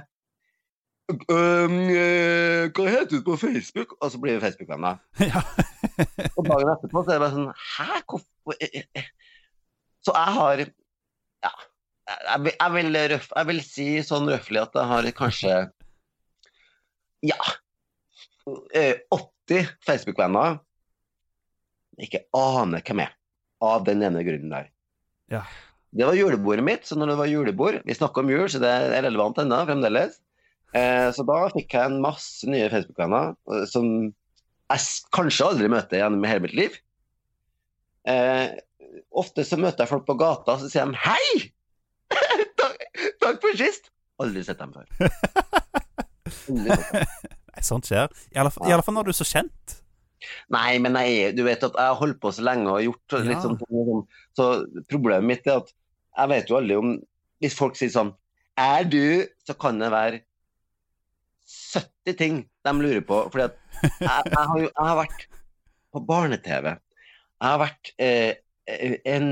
«Øhm, 1.08 1.76
øh, 1.88 2.66
Hva 2.76 2.86
heter 2.92 3.14
du 3.14 3.22
på 3.24 3.38
Facebook? 3.40 3.94
Og 4.02 4.10
så 4.12 4.20
blir 4.20 4.36
vi 4.36 4.44
Facebook-venner. 4.44 4.98
Ja. 5.32 5.40
Og 6.36 6.44
dagen 6.46 6.72
etterpå 6.74 7.04
så 7.04 7.14
er 7.14 7.16
det 7.16 7.22
bare 7.24 7.36
sånn 7.36 7.54
Hæ? 7.56 8.02
Hvorfor 8.12 8.58
eh, 8.60 8.74
eh, 8.82 8.90
eh». 9.00 9.08
Så 10.04 10.16
jeg 10.18 10.34
har 10.40 10.64
Ja. 11.46 11.54
Jeg 12.08 12.44
vil, 12.44 12.54
jeg 12.60 12.74
vil, 12.74 12.98
røff, 13.14 13.30
jeg 13.36 13.48
vil 13.50 13.62
si 13.64 13.88
sånn 14.08 14.28
røffelig 14.32 14.62
at 14.66 14.76
jeg 14.80 14.92
har 14.92 15.10
kanskje 15.16 15.56
Ja. 17.28 17.40
eh, 18.76 19.00
80 19.12 19.72
Facebook-venner. 19.88 20.60
Ikke 22.04 22.26
aner 22.36 22.84
hvem 22.84 23.06
er. 23.08 23.16
Av 23.64 23.84
den 23.88 24.04
ene 24.06 24.22
grunnen 24.26 24.52
der. 24.54 24.68
Ja. 25.34 25.42
Det 25.98 26.06
var 26.06 26.14
julebordet 26.18 26.64
mitt, 26.68 26.84
så 26.86 26.98
når 27.00 27.08
det 27.14 27.16
var 27.18 27.30
julebord 27.32 27.78
Vi 27.88 27.96
snakker 27.96 28.22
om 28.22 28.30
jul, 28.30 28.46
så 28.52 28.60
det 28.62 28.70
er 28.70 28.92
relevant 29.08 29.40
ennå 29.42 29.62
fremdeles. 29.66 30.20
Eh, 30.76 31.08
så 31.16 31.24
da 31.26 31.38
fikk 31.54 31.74
jeg 31.74 31.90
en 31.90 32.02
masse 32.04 32.46
nye 32.52 32.68
Facebook-venner 32.70 33.32
eh, 33.56 33.64
som 33.72 33.88
jeg 34.68 34.84
kanskje 35.16 35.48
aldri 35.48 35.70
møter 35.72 36.02
gjennom 36.02 36.26
hele 36.28 36.44
mitt 36.44 36.54
liv. 36.60 36.76
Eh, 38.08 38.52
ofte 39.16 39.46
så 39.48 39.58
møter 39.60 39.86
jeg 39.86 39.92
folk 39.94 40.06
på 40.10 40.18
gata, 40.20 40.58
så 40.60 40.70
sier 40.70 40.92
de 40.92 41.00
'hei'! 41.00 41.48
takk, 42.62 42.84
takk 43.24 43.42
for 43.42 43.58
sist! 43.60 43.90
Aldri 44.20 44.44
sett 44.44 44.60
dem 44.60 44.74
før. 44.76 44.86
Aldri 46.50 46.76
sett 46.76 46.94
dem. 46.94 47.06
Nei, 47.58 47.64
sånt 47.66 47.88
skjer. 47.90 48.12
I 48.36 48.40
alle, 48.44 48.52
fall- 48.54 48.68
I 48.70 48.74
alle 48.76 48.84
fall 48.86 48.98
når 49.00 49.08
du 49.08 49.14
er 49.16 49.20
så 49.24 49.28
kjent. 49.28 49.78
Nei, 50.54 50.78
men 50.82 50.96
jeg, 51.02 51.36
du 51.38 51.44
vet 51.46 51.62
at 51.64 51.76
jeg 51.78 51.92
har 51.92 52.00
holdt 52.00 52.20
på 52.24 52.32
så 52.34 52.46
lenge 52.46 52.72
og 52.74 52.82
gjort 52.86 53.18
litt 53.22 53.36
Ja. 53.38 53.42
sånn, 53.44 53.58
sånn 53.62 54.06
Så 54.38 54.48
problemet 54.90 55.28
mitt 55.30 55.48
er 55.48 55.62
at 55.62 55.70
jeg 56.18 56.32
vet 56.34 56.50
jo 56.50 56.58
aldri 56.58 56.78
om 56.80 56.96
Hvis 57.44 57.58
folk 57.58 57.78
sier 57.78 57.92
sånn 57.94 58.10
Er 58.58 58.88
du 58.90 59.28
Så 59.46 59.54
kan 59.62 59.78
det 59.80 59.92
være 59.94 60.24
70 61.48 62.18
ting 62.20 62.42
de 62.66 62.74
lurer 62.76 63.04
på. 63.08 63.22
Fordi 63.32 63.46
at 63.48 63.56
jeg, 63.82 64.02
jeg, 64.04 64.36
har, 64.36 64.58
jo, 64.60 64.68
jeg 64.68 64.84
har 64.90 64.98
vært 65.00 65.22
på 65.96 66.02
barne-TV. 66.10 66.74
Jeg 66.74 67.48
har 67.48 67.62
vært 67.62 67.92
eh, 68.04 68.34
en, 69.08 69.30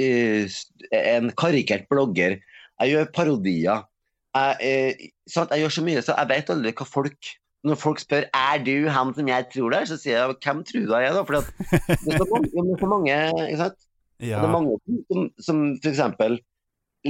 eh, 0.00 0.56
en 1.02 1.28
karikert 1.36 1.88
blogger. 1.92 2.38
Jeg 2.80 2.94
gjør 2.94 3.10
parodier. 3.12 3.84
Jeg, 4.32 4.56
eh, 4.64 5.04
jeg 5.36 5.60
gjør 5.64 5.74
så 5.76 5.84
mye, 5.84 6.04
så 6.06 6.16
jeg 6.16 6.30
vet 6.32 6.52
aldri 6.54 6.72
hva 6.78 6.88
folk 6.88 7.32
Når 7.62 7.78
folk 7.78 8.00
spør 8.02 8.24
er 8.34 8.62
du 8.66 8.88
han 8.90 9.12
som 9.14 9.28
jeg 9.30 9.46
tror 9.52 9.70
det 9.70 9.82
er, 9.82 9.88
så 9.92 9.98
sier 10.00 10.16
jeg 10.18 10.38
hvem 10.42 10.62
tror 10.66 10.86
du 10.88 10.94
jeg 10.98 11.14
da? 11.14 11.22
For 11.22 11.36
det 11.38 12.16
er 12.16 12.80
så 12.80 12.88
mange, 12.90 13.18
ikke 13.46 13.60
sant? 13.66 13.80
Ja. 14.22 14.38
det 14.38 14.46
er 14.46 14.52
mange 14.54 14.76
som, 15.10 15.24
som 15.42 15.60
eksempel 15.82 16.36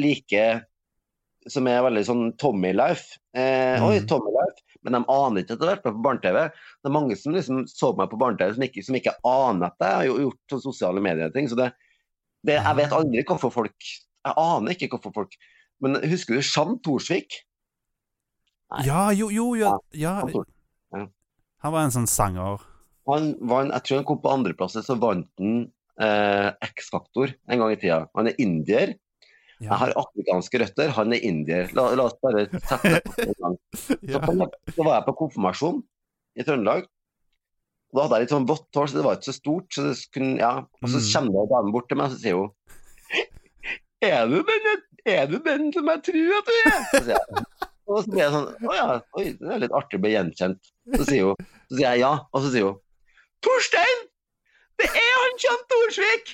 liker 0.00 0.62
Som 1.52 1.66
er 1.68 1.82
veldig 1.84 2.04
sånn 2.08 2.22
Tommy 2.40 2.70
Life. 2.72 3.18
Eh, 3.36 3.76
Mm. 3.76 3.84
Oi, 3.84 3.98
Tommy 4.08 4.30
Life. 4.32 4.62
Men 4.86 4.96
de 4.96 5.00
aner 5.12 5.42
ikke 5.42 5.56
at 5.56 5.60
det 5.60 5.66
har 5.66 5.74
vært 5.74 5.84
med 5.88 5.96
på 5.98 6.04
barne-TV. 6.06 6.38
Det 6.80 6.88
er 6.88 6.94
mange 6.96 7.16
som 7.18 7.34
liksom 7.36 7.60
så 7.68 7.90
meg 7.98 8.08
på 8.10 8.18
barne-TV 8.22 8.54
som, 8.56 8.64
som 8.86 8.98
ikke 8.98 9.14
aner 9.28 9.68
at 9.68 9.84
jeg 9.84 9.98
har 9.98 10.22
gjort 10.24 10.54
sånn 10.54 10.64
sosiale 10.64 11.02
medier-ting. 11.04 11.50
Så 11.50 11.58
det, 11.58 11.68
det, 12.48 12.56
jeg 12.60 12.78
vet 12.80 12.94
aldri 12.96 13.24
hvorfor 13.28 13.52
folk 13.54 13.90
Jeg 13.90 14.34
aner 14.38 14.74
ikke 14.74 14.88
hvorfor 14.94 15.14
folk 15.20 15.36
Men 15.82 15.98
husker 16.06 16.38
du 16.38 16.42
Jean 16.46 16.78
Thorsvik? 16.82 17.42
Nei. 18.72 18.84
ja, 18.88 19.02
jo, 19.12 19.28
jo, 19.34 19.46
ja, 19.58 19.72
ja. 19.92 20.14
Han 21.62 21.72
var 21.74 21.84
en 21.86 21.92
sånn 21.94 22.08
sanger. 22.10 22.62
Han 23.10 23.32
vant, 23.46 23.72
jeg 23.74 23.84
tror 23.86 23.98
han 24.00 24.06
kom 24.08 24.20
på 24.22 24.30
andreplass, 24.32 24.74
så 24.86 24.96
vant 24.98 25.28
han 25.38 25.56
eh, 26.02 26.48
X-Faktor 26.72 27.34
en 27.50 27.60
gang 27.62 27.72
i 27.74 27.78
tida. 27.78 27.98
Han 28.16 28.30
er 28.30 28.38
indier. 28.42 28.94
Jeg 29.62 29.68
Ja. 29.70 29.76
har 29.78 29.92
afrikanske 29.94 30.58
røtter, 30.58 30.88
han 30.96 31.12
er 31.14 31.20
indier. 31.22 31.68
La, 31.76 31.84
la 31.94 32.08
oss 32.08 32.16
bare 32.22 32.48
sette 32.50 32.90
det 32.96 33.02
på 33.06 33.12
en 33.22 33.34
gang. 33.38 33.58
Så, 33.78 34.48
så 34.74 34.82
var 34.82 34.96
jeg 34.96 35.06
på 35.06 35.14
konfirmasjon 35.20 35.82
i 36.34 36.42
Trøndelag. 36.48 36.88
Og 37.92 37.98
Da 37.98 38.02
hadde 38.06 38.16
jeg 38.18 38.24
litt 38.24 38.32
sånn 38.34 38.48
vått 38.48 38.66
hår, 38.74 38.88
så 38.90 38.96
det 38.98 39.04
var 39.06 39.18
ikke 39.20 39.28
så 39.30 39.36
stort. 39.36 39.68
Så 39.76 39.84
det 39.86 39.94
kunne, 40.16 40.38
ja. 40.40 40.52
Og 40.80 40.88
så 40.90 40.98
Mm. 40.98 41.06
kommer 41.12 41.30
det 41.30 41.50
damen 41.52 41.52
dame 41.52 41.72
bort 41.76 41.88
til 41.92 41.96
meg 42.00 42.06
og 42.08 42.16
så 42.16 42.22
sier 42.24 42.40
hun 42.40 42.50
er 44.02 44.26
du, 44.32 44.38
den, 44.42 44.82
er 45.06 45.26
du 45.30 45.38
den 45.44 45.68
som 45.76 45.86
jeg 45.92 46.02
tror 46.08 46.38
at 46.40 46.50
du 46.50 46.56
er? 46.58 46.82
Så 46.90 47.02
sier 47.04 47.14
jeg, 47.14 47.46
og 47.88 47.98
så 48.04 48.10
blir 48.12 48.22
jeg 48.22 48.32
sånn 48.34 48.48
Å 48.68 48.76
ja, 48.76 48.86
oi, 49.18 49.26
det 49.38 49.50
er 49.50 49.62
litt 49.64 49.74
artig 49.76 49.98
å 49.98 50.02
bli 50.04 50.12
gjenkjent. 50.14 50.70
Så 50.96 51.06
sier 51.08 51.30
hun 51.30 51.36
Så 51.68 51.76
sier 51.76 51.88
jeg 51.88 52.02
ja, 52.04 52.12
og 52.30 52.44
så 52.44 52.52
sier 52.54 52.68
hun 52.70 52.78
Torstein! 53.42 53.98
Det 54.78 54.86
er 54.88 55.12
han 55.18 55.34
Kjent 55.42 55.66
Thorsvik! 55.72 56.24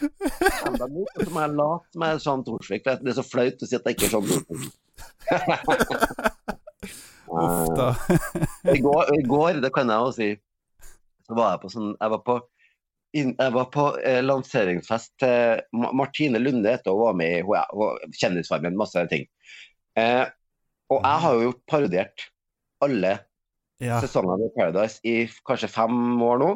Så 0.00 1.30
må 1.32 1.40
jeg 1.40 1.56
late 1.56 1.88
som 1.92 2.04
jeg 2.04 2.10
er 2.12 2.20
Jean 2.24 2.44
Thorsvik, 2.44 2.84
for 2.84 3.00
det 3.00 3.12
er 3.12 3.18
så 3.18 3.24
flaut 3.26 3.64
å 3.64 3.68
si 3.68 3.78
at 3.78 3.88
jeg 3.88 3.96
ikke 3.96 4.06
er 4.08 4.14
Thorsvik. 4.14 4.46
Uff 7.30 7.68
da. 7.78 7.88
I 8.74 8.80
går, 8.82 9.60
det 9.62 9.70
kan 9.74 9.90
jeg 9.92 9.98
jo 10.02 10.10
si, 10.14 10.28
så 11.26 11.36
var 11.38 11.54
jeg 11.54 11.62
på 11.62 11.70
sånn 11.70 11.92
Jeg 11.92 12.12
var 12.16 12.22
på, 12.26 12.34
jeg 13.16 13.52
var 13.54 13.66
på 13.74 13.84
eh, 14.06 14.20
lanseringsfest 14.22 15.16
til 15.18 15.62
Ma- 15.74 15.92
Martine 15.96 16.38
Lunde 16.38 16.70
etter 16.76 16.94
hun 16.94 17.02
var 17.08 17.16
med 17.18 17.40
i 17.42 18.16
Kjendisfarmen, 18.20 18.76
masse 18.78 19.02
ting. 19.10 19.24
Eh, 19.98 20.26
og 20.90 21.00
jeg 21.02 21.22
har 21.24 21.40
jo 21.44 21.52
parodiert 21.70 22.28
alle 22.82 23.16
Ja, 23.80 23.96
sesongene 24.04 24.46
i 24.50 24.52
Paradise 24.56 25.00
i 25.08 25.14
kanskje 25.48 25.70
fem 25.72 26.20
år 26.22 26.38
nå. 26.42 26.50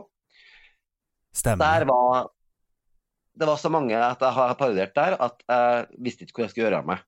Der 1.59 1.85
var 1.89 2.29
Det 3.35 3.47
var 3.49 3.57
så 3.59 3.71
mange 3.73 3.97
at 3.99 4.21
jeg 4.23 4.31
har 4.37 4.55
parodiert 4.55 4.95
der 4.95 5.17
at 5.19 5.41
jeg 5.49 5.87
visste 5.99 6.23
ikke 6.25 6.37
hvor 6.37 6.45
jeg 6.45 6.51
skulle 6.53 6.67
gjøre 6.69 6.83
av 6.85 6.87
meg. 6.93 7.01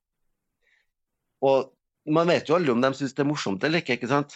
Og 1.47 1.69
man 2.11 2.27
vet 2.27 2.49
jo 2.49 2.55
aldri 2.57 2.71
om 2.73 2.81
de 2.83 2.89
syns 2.97 3.13
det 3.15 3.23
er 3.23 3.29
morsomt 3.29 3.63
eller 3.63 3.79
ikke, 3.83 3.95
ikke 3.95 4.09
sant? 4.11 4.35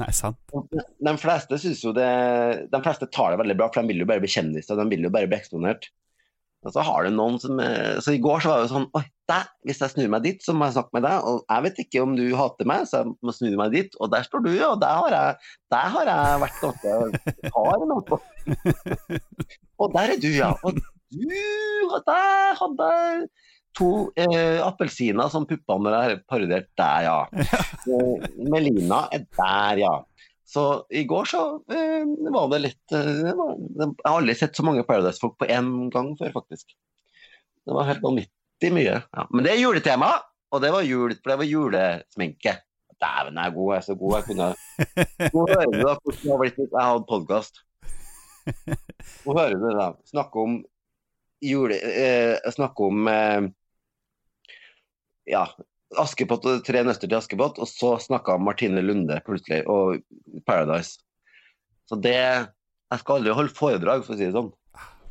Nei, 0.00 0.10
sant. 0.16 0.38
De 0.50 1.12
fleste 1.20 1.58
synes 1.60 1.80
jo 1.84 1.92
det 1.96 2.10
De 2.72 2.82
fleste 2.84 3.08
tar 3.12 3.34
det 3.34 3.40
veldig 3.42 3.56
bra, 3.58 3.70
for 3.72 3.82
de 3.82 3.92
vil 3.92 4.04
jo 4.04 4.08
bare 4.08 4.22
bli 4.22 4.30
kjendiser, 4.32 4.78
de 4.78 4.86
vil 4.92 5.04
jo 5.06 5.12
bare 5.12 5.28
bli 5.30 5.38
eksponert. 5.38 5.90
Og 6.60 6.74
så 6.74 6.82
har 6.84 7.06
du 7.06 7.14
noen 7.14 7.38
som 7.40 7.60
Så 8.04 8.12
i 8.12 8.20
går 8.20 8.42
så 8.42 8.50
var 8.50 8.60
det 8.60 8.66
jo 8.68 8.74
sånn 8.74 8.88
Oi, 8.98 9.04
der, 9.30 9.46
hvis 9.64 9.80
jeg 9.80 9.94
snur 9.94 10.10
meg 10.12 10.24
dit, 10.26 10.42
så 10.44 10.52
må 10.52 10.66
jeg 10.66 10.74
snakke 10.76 10.96
med 10.96 11.04
deg. 11.06 11.26
Og 11.28 11.44
jeg 11.46 11.64
vet 11.66 11.82
ikke 11.84 12.02
om 12.04 12.16
du 12.18 12.24
hater 12.36 12.68
meg, 12.68 12.86
så 12.90 13.00
jeg 13.00 13.12
må 13.22 13.34
snu 13.36 13.52
meg 13.60 13.76
dit. 13.76 13.94
Og 14.02 14.10
der 14.12 14.26
står 14.26 14.42
du. 14.44 14.50
Og 14.66 14.80
der 14.82 14.96
har 14.98 15.14
jeg, 15.14 15.52
der 15.72 15.92
har 15.94 16.10
jeg 16.10 16.40
vært 16.42 16.64
ganske 16.64 17.52
hard 17.54 17.86
nå. 17.92 18.00
Og 19.80 19.94
der 19.94 20.16
er 20.16 20.20
du, 20.20 20.28
ja. 20.34 20.50
Og 20.66 20.80
du 20.80 20.82
og 21.90 22.02
Der 22.06 22.58
hadde 22.58 22.88
jeg 22.90 23.22
to 23.76 24.10
eh, 24.18 24.60
appelsiner 24.64 25.30
som 25.32 25.46
puppene 25.48 25.92
jeg 25.94 26.06
har 26.06 26.22
parodiert 26.28 26.70
der, 26.78 27.06
ja. 27.08 27.18
Eh, 27.86 28.30
Melina 28.50 29.04
er 29.14 29.26
der, 29.38 29.82
ja. 29.84 29.94
Så 30.50 30.64
i 30.90 31.04
går 31.06 31.28
så 31.30 31.40
eh, 31.70 32.06
var 32.34 32.48
det 32.50 32.62
litt 32.64 32.94
eh, 32.96 33.10
det 33.22 33.34
var, 33.38 33.52
Jeg 33.54 33.92
har 34.02 34.16
aldri 34.16 34.34
sett 34.34 34.58
så 34.58 34.64
mange 34.66 34.82
Paradise-folk 34.88 35.36
på 35.38 35.46
én 35.46 35.68
gang 35.94 36.10
før, 36.18 36.32
faktisk. 36.40 36.74
Det 37.66 37.76
var 37.76 37.86
helt 37.86 38.02
vanvittig 38.02 38.72
mye. 38.74 38.96
Ja. 38.98 39.26
Men 39.30 39.46
det 39.46 39.54
er 39.54 39.62
juletema, 39.62 40.10
og 40.50 40.64
det 40.64 40.72
var, 40.74 40.82
jul, 40.82 41.14
for 41.20 41.32
det 41.32 41.38
var 41.44 41.50
julesminke. 41.50 42.56
Dæven, 43.00 43.38
jeg 43.38 43.48
er 43.48 43.54
god, 43.54 43.70
jeg 43.70 43.78
er 43.78 43.86
så 43.86 43.94
god. 43.96 44.16
Jeg 44.18 44.24
kunne 44.26 45.30
Nå 45.32 45.44
hører 45.48 45.70
du 45.70 45.78
da 45.78 45.94
hvordan 45.94 46.18
det 46.20 46.32
har 46.32 46.40
blitt 46.42 46.58
Jeg 46.60 46.74
har 46.74 46.90
hatt 46.90 47.06
podkast. 47.08 47.62
Nå 49.24 49.36
hører 49.38 49.56
du 49.56 49.70
da. 49.78 49.86
Snakke 50.10 50.42
om 50.42 50.58
jule... 51.40 51.78
Eh, 51.78 52.50
snakke 52.52 52.90
om 52.90 53.08
eh, 53.08 53.46
Ja. 55.30 55.46
Askepott 55.98 56.44
og 56.46 56.62
Tre 56.66 56.84
nøster 56.86 57.10
til 57.10 57.18
Askepott, 57.18 57.58
og 57.58 57.66
så 57.66 57.96
snakka 58.02 58.36
Martine 58.38 58.82
Lunde 58.84 59.18
plutselig, 59.26 59.64
og 59.66 60.02
Paradise. 60.46 61.00
Så 61.90 61.98
det 61.98 62.16
Jeg 62.90 63.02
skal 63.02 63.20
aldri 63.20 63.34
holde 63.34 63.54
foredrag, 63.54 64.02
for 64.02 64.14
å 64.14 64.18
si 64.18 64.26
det 64.26 64.34
sånn. 64.34 64.50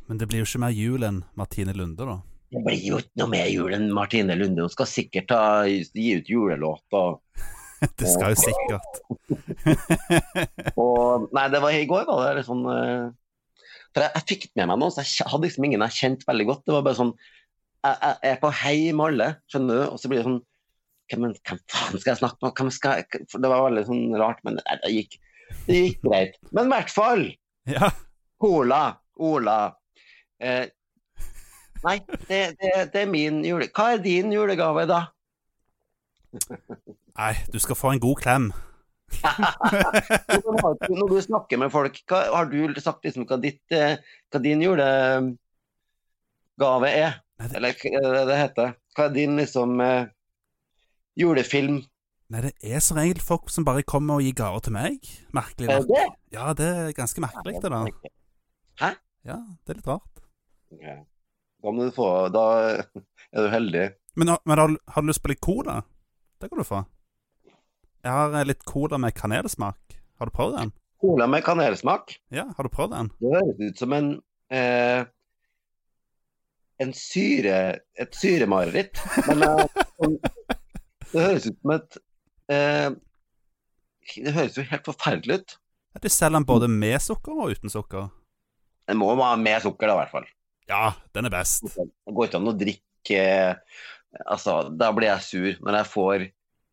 Men 0.08 0.18
det 0.20 0.26
blir 0.28 0.42
jo 0.42 0.48
ikke 0.48 0.60
mer 0.60 0.74
jul 0.76 1.04
enn 1.06 1.22
Martine 1.38 1.72
Lunde, 1.72 2.04
da. 2.04 2.18
Det 2.50 2.60
blir 2.66 2.82
jo 2.82 2.98
ikke 2.98 3.20
noe 3.22 3.30
mer 3.30 3.46
jul 3.48 3.72
enn 3.76 3.86
Martine 3.94 4.34
Lunde. 4.36 4.66
Hun 4.66 4.72
skal 4.72 4.88
sikkert 4.90 5.30
ta, 5.30 5.40
gi 5.64 6.10
ut 6.18 6.28
julelåt 6.28 6.98
og, 6.98 7.20
Det 8.00 8.10
skal 8.10 8.34
jo 8.34 8.40
sikkert. 8.42 8.98
og 10.82 11.30
Nei, 11.32 11.46
det 11.52 11.62
var 11.62 11.72
i 11.72 11.86
går, 11.88 12.04
var 12.10 12.26
det 12.26 12.40
litt 12.40 12.48
sånn 12.50 12.66
eh, 12.68 13.06
For 13.94 14.04
jeg, 14.04 14.12
jeg 14.18 14.26
fikk 14.32 14.48
med 14.60 14.68
meg 14.68 14.82
noe, 14.82 14.92
så 14.92 15.06
jeg 15.06 15.30
hadde 15.30 15.46
liksom 15.46 15.68
ingen 15.68 15.86
jeg 15.86 15.96
kjente 15.96 16.28
veldig 16.28 16.48
godt. 16.50 16.66
Det 16.66 16.76
var 16.76 16.84
bare 16.84 17.00
sånn 17.00 17.14
Jeg, 17.80 17.96
jeg, 18.02 18.16
er 18.30 18.38
på 18.42 18.50
hei 18.60 18.78
med 18.92 19.06
alle, 19.06 19.28
skjønner 19.50 19.78
du, 19.78 19.84
og 19.88 20.00
så 20.00 20.10
blir 20.10 20.20
det 20.20 20.28
sånn 20.28 20.40
hvem, 21.10 21.32
hvem 21.34 21.60
faen 21.72 21.98
skal 21.98 22.12
jeg 22.12 22.20
snakke 22.20 22.38
med? 22.44 22.52
Hvem 22.58 22.70
skal 22.74 23.00
jeg, 23.00 23.24
det 23.32 23.50
var 23.50 23.64
veldig 23.66 23.84
sånn 23.88 24.16
rart, 24.20 24.42
men 24.46 24.58
nei, 24.60 24.76
det 24.82 24.90
gikk, 24.94 25.16
det 25.66 25.78
gikk 25.78 26.04
greit. 26.06 26.36
Men 26.54 26.68
i 26.68 26.74
hvert 26.74 26.92
fall 26.94 27.24
Ja. 27.70 27.90
Ola. 28.40 28.82
Ola. 29.20 29.56
Eh, 30.40 30.66
nei, 31.84 31.96
det, 32.28 32.40
det, 32.60 32.70
det 32.94 33.02
er 33.02 33.10
min 33.10 33.42
jule... 33.44 33.68
Hva 33.76 33.90
er 33.94 34.00
din 34.04 34.32
julegave, 34.32 34.86
da? 34.88 35.02
Nei, 37.20 37.34
du 37.52 37.58
skal 37.60 37.76
få 37.76 37.90
en 37.92 38.00
god 38.00 38.16
klem. 38.22 38.46
Når 39.20 41.08
du 41.12 41.18
snakker 41.20 41.60
med 41.60 41.72
folk, 41.74 41.98
hva, 42.08 42.22
har 42.32 42.46
du 42.48 42.80
sagt 42.80 43.04
liksom 43.04 43.26
hva, 43.28 43.36
ditt, 43.42 43.60
eh, 43.74 43.98
hva 44.30 44.38
din 44.40 44.62
julegave 44.64 45.36
er? 46.88 47.20
Eller 47.56 47.72
hva 47.80 48.24
det 48.28 48.36
heter? 48.40 48.74
Hva 48.96 49.04
er 49.08 49.14
din 49.14 49.36
liksom 49.40 49.80
eh, 49.84 50.06
julefilm? 51.18 51.80
Nei, 52.30 52.40
det 52.46 52.52
er 52.62 52.82
som 52.84 52.98
regel 53.00 53.18
folk 53.24 53.48
som 53.50 53.64
bare 53.66 53.82
kommer 53.82 54.20
og 54.20 54.22
gir 54.26 54.36
gaver 54.38 54.62
til 54.62 54.74
meg. 54.76 55.08
Merkelig 55.34 55.70
Er 55.72 55.80
nok. 55.80 55.88
det? 55.90 56.04
Ja, 56.36 56.52
det 56.54 56.68
er 56.68 56.92
ganske 56.94 57.22
merkelig, 57.24 57.56
det 57.64 57.70
da. 57.72 57.80
Hæ? 58.84 58.90
Ja, 59.26 59.38
det 59.66 59.74
er 59.74 59.80
litt 59.80 59.88
rart. 59.90 60.22
Ja. 60.80 60.94
Da 61.60 61.72
må 61.74 61.84
du 61.84 61.90
få 61.92 62.06
Da 62.32 62.44
er 62.70 63.42
du 63.44 63.48
heldig. 63.52 63.88
Men, 64.16 64.30
men 64.46 64.58
har, 64.62 64.68
du- 64.70 64.78
har 64.94 65.02
du 65.02 65.08
lyst 65.10 65.22
på 65.22 65.32
litt 65.32 65.40
cola? 65.42 65.80
Det 66.40 66.48
kan 66.50 66.58
du 66.62 66.64
få. 66.64 66.84
Jeg 68.04 68.12
har 68.16 68.32
eh, 68.38 68.46
litt 68.48 68.62
cola 68.64 68.96
med 68.98 69.14
kanelsmak. 69.18 69.98
Har 70.20 70.30
du 70.30 70.32
prøvd 70.36 70.56
den? 70.60 70.72
Cola 71.00 71.26
med 71.26 71.42
kanelsmak. 71.44 72.14
Ja, 72.30 72.46
har 72.56 72.64
du 72.64 72.70
prøvd 72.72 72.94
den? 72.94 73.10
Det 73.20 73.34
høres 73.34 73.60
ut 73.72 73.78
som 73.82 73.92
en 73.96 74.08
eh, 74.52 75.02
en 76.80 76.92
syre, 76.96 77.56
et 78.00 78.16
syremareritt. 78.16 79.00
Men 79.28 79.44
eh, 79.46 79.86
sånn- 79.98 80.18
det 81.10 81.24
høres 81.24 81.46
ut 81.48 81.56
som 81.58 81.72
et 81.74 81.96
uh, 82.54 82.90
Det 84.14 84.34
høres 84.36 84.58
jo 84.58 84.64
helt 84.66 84.86
forferdelig 84.86 85.40
ut. 85.40 85.54
De 86.00 86.10
selger 86.10 86.38
den 86.38 86.46
både 86.46 86.68
med 86.70 87.02
sukker 87.02 87.34
og 87.34 87.56
uten 87.56 87.72
sukker. 87.72 88.08
Den 88.86 89.00
må 89.00 89.10
ha 89.18 89.32
med 89.38 89.62
sukker, 89.62 89.90
da, 89.90 89.96
i 89.96 90.00
hvert 90.04 90.12
fall. 90.14 90.28
Ja, 90.70 90.92
den 91.14 91.26
er 91.26 91.34
best. 91.34 91.66
Det 91.66 92.14
går 92.14 92.28
ikke 92.28 92.38
an 92.40 92.52
å 92.52 92.58
drikke 92.58 93.24
Altså, 94.26 94.56
da 94.74 94.88
blir 94.94 95.06
jeg 95.06 95.22
sur 95.22 95.60
når 95.62 95.76
jeg 95.78 95.88
får 95.92 96.24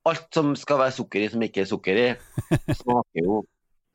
Alt 0.10 0.28
som 0.34 0.54
skal 0.58 0.80
være 0.82 0.96
sukker 0.96 1.22
i, 1.22 1.30
som 1.30 1.44
ikke 1.44 1.62
er 1.62 1.68
sukker 1.70 1.98
i, 2.00 2.06
smaker 2.80 3.26
jo 3.26 3.42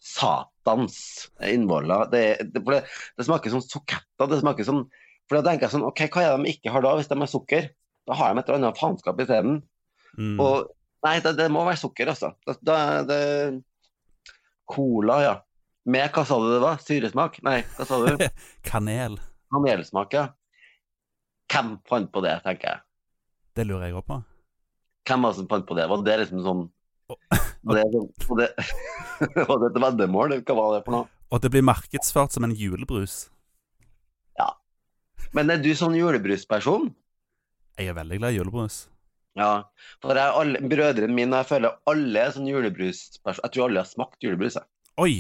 satans 0.03 0.99
innvoller. 1.47 2.05
Det, 2.13 2.23
det, 2.53 2.61
det, 2.67 2.81
det 3.17 3.25
smaker 3.25 3.55
som 3.55 3.63
suketter. 3.65 4.29
Det 4.29 4.43
smaker 4.43 4.67
som 4.69 4.83
For 5.31 5.39
da 5.39 5.51
tenker 5.51 5.67
jeg 5.69 5.75
sånn 5.77 5.87
OK, 5.87 6.05
hva 6.13 6.23
er 6.25 6.35
det 6.37 6.45
de 6.45 6.55
ikke 6.57 6.73
har 6.75 6.85
da, 6.85 6.95
hvis 6.99 7.11
de 7.11 7.19
har 7.21 7.31
sukker? 7.31 7.69
Da 8.09 8.17
har 8.19 8.33
de 8.35 8.43
et 8.43 8.49
eller 8.51 8.61
annet 8.61 8.81
faenskap 8.81 9.21
isteden. 9.23 9.61
Mm. 10.19 10.39
Og 10.43 10.71
Nei, 11.03 11.17
det, 11.19 11.33
det 11.35 11.49
må 11.51 11.65
være 11.67 11.81
sukker, 11.81 12.13
altså. 12.13 12.29
Da, 12.47 12.55
da, 12.63 12.77
det 13.03 13.63
Cola, 14.71 15.17
ja. 15.25 15.33
Med 15.91 16.13
hva 16.15 16.23
sa 16.27 16.37
du 16.39 16.47
det 16.53 16.61
var? 16.63 16.79
Syresmak? 16.79 17.41
Nei, 17.43 17.57
hva 17.75 17.87
sa 17.89 17.99
du? 18.05 18.23
Kanel. 18.69 19.19
Kanelsmak, 19.51 20.15
ja. 20.15 20.29
Hvem 21.51 21.75
fant 21.91 22.13
på 22.15 22.23
det, 22.25 22.37
tenker 22.47 22.71
jeg. 22.71 22.85
Det 23.59 23.67
lurer 23.67 23.89
jeg 23.91 23.99
òg 23.99 24.07
på. 24.09 24.21
Hvem 25.11 25.27
var 25.27 25.35
det 25.35 25.41
som 25.41 25.51
fant 25.51 25.67
på 25.67 25.77
det? 25.77 25.89
Var 25.91 26.07
det 26.07 26.15
liksom 26.23 26.45
sånn 26.47 26.63
Var 27.11 27.81
det, 27.81 27.83
sånn- 27.93 28.29
var 28.31 28.39
det, 28.45 28.49
var 29.51 29.59
det 29.59 29.73
et 29.73 29.83
veddemål? 29.83 30.37
Hva 30.47 30.57
var 30.61 30.77
det 30.77 30.85
for 30.87 30.95
noe? 31.01 31.11
Og 31.35 31.43
det 31.43 31.51
blir 31.51 31.67
markedsført 31.67 32.35
som 32.37 32.47
en 32.47 32.55
julebrus. 32.55 33.25
Men 35.37 35.53
er 35.53 35.61
du 35.65 35.71
sånn 35.77 35.97
julebrusperson? 35.97 36.91
Jeg 37.81 37.89
er 37.89 37.97
veldig 37.97 38.19
glad 38.21 38.35
i 38.35 38.41
julebrus. 38.41 38.83
Ja. 39.39 39.53
For 40.05 40.19
jeg, 40.19 40.33
alle, 40.43 40.61
brødrene 40.69 41.17
mine 41.17 41.39
jeg 41.41 41.49
føler 41.49 41.79
alle 41.89 42.25
er 42.27 42.35
sånn 42.35 42.51
julebrusperson. 42.51 43.45
Jeg 43.47 43.55
tror 43.55 43.69
alle 43.69 43.85
har 43.85 43.89
smakt 43.89 44.25
julebrus. 44.25 44.59
Jeg. 44.61 44.69
Oi! 45.01 45.15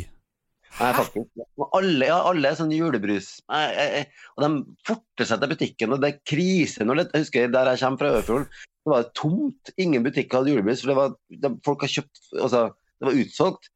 Nei, 0.73 0.91
faktisk. 0.97 1.29
Alle, 1.77 2.07
ja, 2.09 2.19
alle 2.29 2.49
er 2.49 2.59
sånn 2.59 2.73
julebrus. 2.73 3.35
Jeg, 3.41 3.73
jeg, 3.77 3.95
jeg, 3.97 4.29
og 4.37 4.45
de 4.45 4.51
forter 4.89 5.29
seg 5.29 5.41
til 5.43 5.53
butikken, 5.53 5.95
og 5.95 6.05
det 6.05 6.11
er 6.11 6.23
krise 6.29 6.87
når 6.89 7.01
det, 7.01 7.07
Jeg 7.13 7.27
husker 7.27 7.53
der 7.53 7.71
jeg 7.73 7.83
kommer 7.83 8.01
fra 8.01 8.13
Øverfjorden, 8.13 8.47
det 8.83 8.93
var 8.93 9.11
tomt. 9.17 9.73
Ingen 9.81 10.05
butikker 10.05 10.41
hadde 10.41 10.53
julebrus. 10.53 10.83
For 10.85 10.93
det 10.93 10.99
var, 10.99 11.15
de, 11.45 11.53
folk 11.65 11.85
har 11.87 11.93
kjøpt 11.93 12.23
Altså, 12.41 12.67
det 13.01 13.09
var 13.09 13.21
utsolgt. 13.25 13.71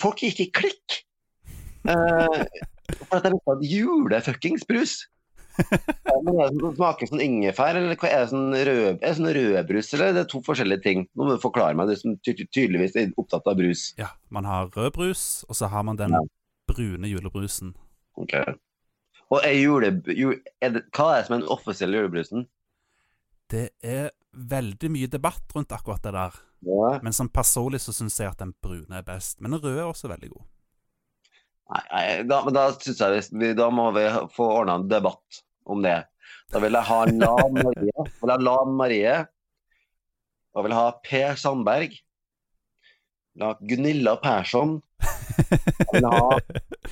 Folk 0.00 0.24
gikk 0.24 0.44
i 0.44 0.48
klikk. 0.60 1.00
Eh, 1.88 2.42
for 3.06 3.16
at 3.16 3.24
de 3.24 3.32
ikke 3.36 3.54
hadde 3.54 3.72
julefuckings 3.72 4.68
brus. 4.68 4.98
Ja, 5.58 6.16
men 6.22 6.38
er 6.40 6.48
det 6.50 6.56
sånn- 6.60 6.76
Smaker 6.76 7.00
det 7.06 7.10
sånn 7.10 7.22
ingefær, 7.24 7.76
eller 7.76 7.92
er 7.92 7.96
det 7.96 8.28
sånn 8.30 8.54
rød, 8.54 8.86
er 8.94 8.98
det 9.00 9.16
sånn 9.18 9.34
rødbrus, 9.36 9.92
eller 9.94 10.20
er 10.20 10.24
to 10.30 10.40
forskjellige 10.46 10.82
ting? 10.82 11.08
Nå 11.16 11.26
må 11.26 11.36
du 11.36 11.42
forklare 11.42 11.76
meg, 11.76 11.88
du 11.88 11.96
som 11.96 12.16
tydeligvis 12.24 12.96
er 12.96 13.12
opptatt 13.20 13.46
av 13.50 13.56
brus. 13.56 13.94
Ja, 13.98 14.10
man 14.30 14.44
har 14.44 14.68
rødbrus, 14.70 15.44
og 15.48 15.56
så 15.56 15.68
har 15.68 15.82
man 15.82 15.96
den 15.96 16.10
Ja. 16.10 16.20
brune 16.68 17.08
julebrusen. 17.10 17.74
Ok. 18.16 18.34
Og 19.30 19.40
er 19.44 19.54
jule, 19.54 20.02
jule, 20.06 20.40
er 20.60 20.70
det, 20.70 20.84
hva 20.92 21.12
er 21.14 21.20
det 21.20 21.26
som 21.26 21.34
er 21.36 21.40
den 21.40 21.48
offisielle 21.48 21.96
julebrusen? 22.00 22.46
Det 23.48 23.70
er 23.82 24.10
veldig 24.34 24.90
mye 24.90 25.08
debatt 25.10 25.42
rundt 25.54 25.68
akkurat 25.74 26.02
det 26.02 26.12
der. 26.12 26.32
Ja. 26.62 26.98
Men 27.02 27.12
som 27.12 27.28
personlig 27.28 27.80
så 27.80 27.92
syns 27.92 28.18
jeg 28.18 28.28
at 28.28 28.38
den 28.38 28.54
brune 28.62 28.90
er 28.92 29.02
best. 29.02 29.40
Men 29.40 29.52
den 29.52 29.60
røde 29.60 29.78
er 29.80 29.90
også 29.92 30.08
veldig 30.08 30.30
god. 30.30 30.44
Nei, 31.70 31.82
nei, 31.92 32.04
da, 32.26 32.40
men 32.44 32.54
da 32.56 32.64
synes 32.74 32.98
jeg 32.98 33.24
vi- 33.40 33.54
da 33.54 33.68
må 33.70 33.90
vi 33.94 34.04
få 34.34 34.46
ordna 34.60 34.74
en 34.80 34.88
debatt 34.90 35.42
om 35.70 35.82
det. 35.84 36.00
Da 36.50 36.58
vil 36.58 36.74
jeg 36.74 36.82
ha 36.88 37.00
Lan 37.06 37.52
Marie. 37.54 38.06
Vil 38.20 38.32
jeg 38.32 38.42
Lan 38.46 38.72
Marie. 38.78 39.16
Og 40.56 40.64
vil 40.66 40.74
ha 40.74 40.86
Per 41.04 41.36
Sandberg. 41.38 41.92
Vil 43.36 43.44
ha 43.46 43.52
Gunilla 43.70 44.16
Persson. 44.18 44.80
Jeg 45.00 45.86
vil 45.94 46.08
ha 46.10 46.24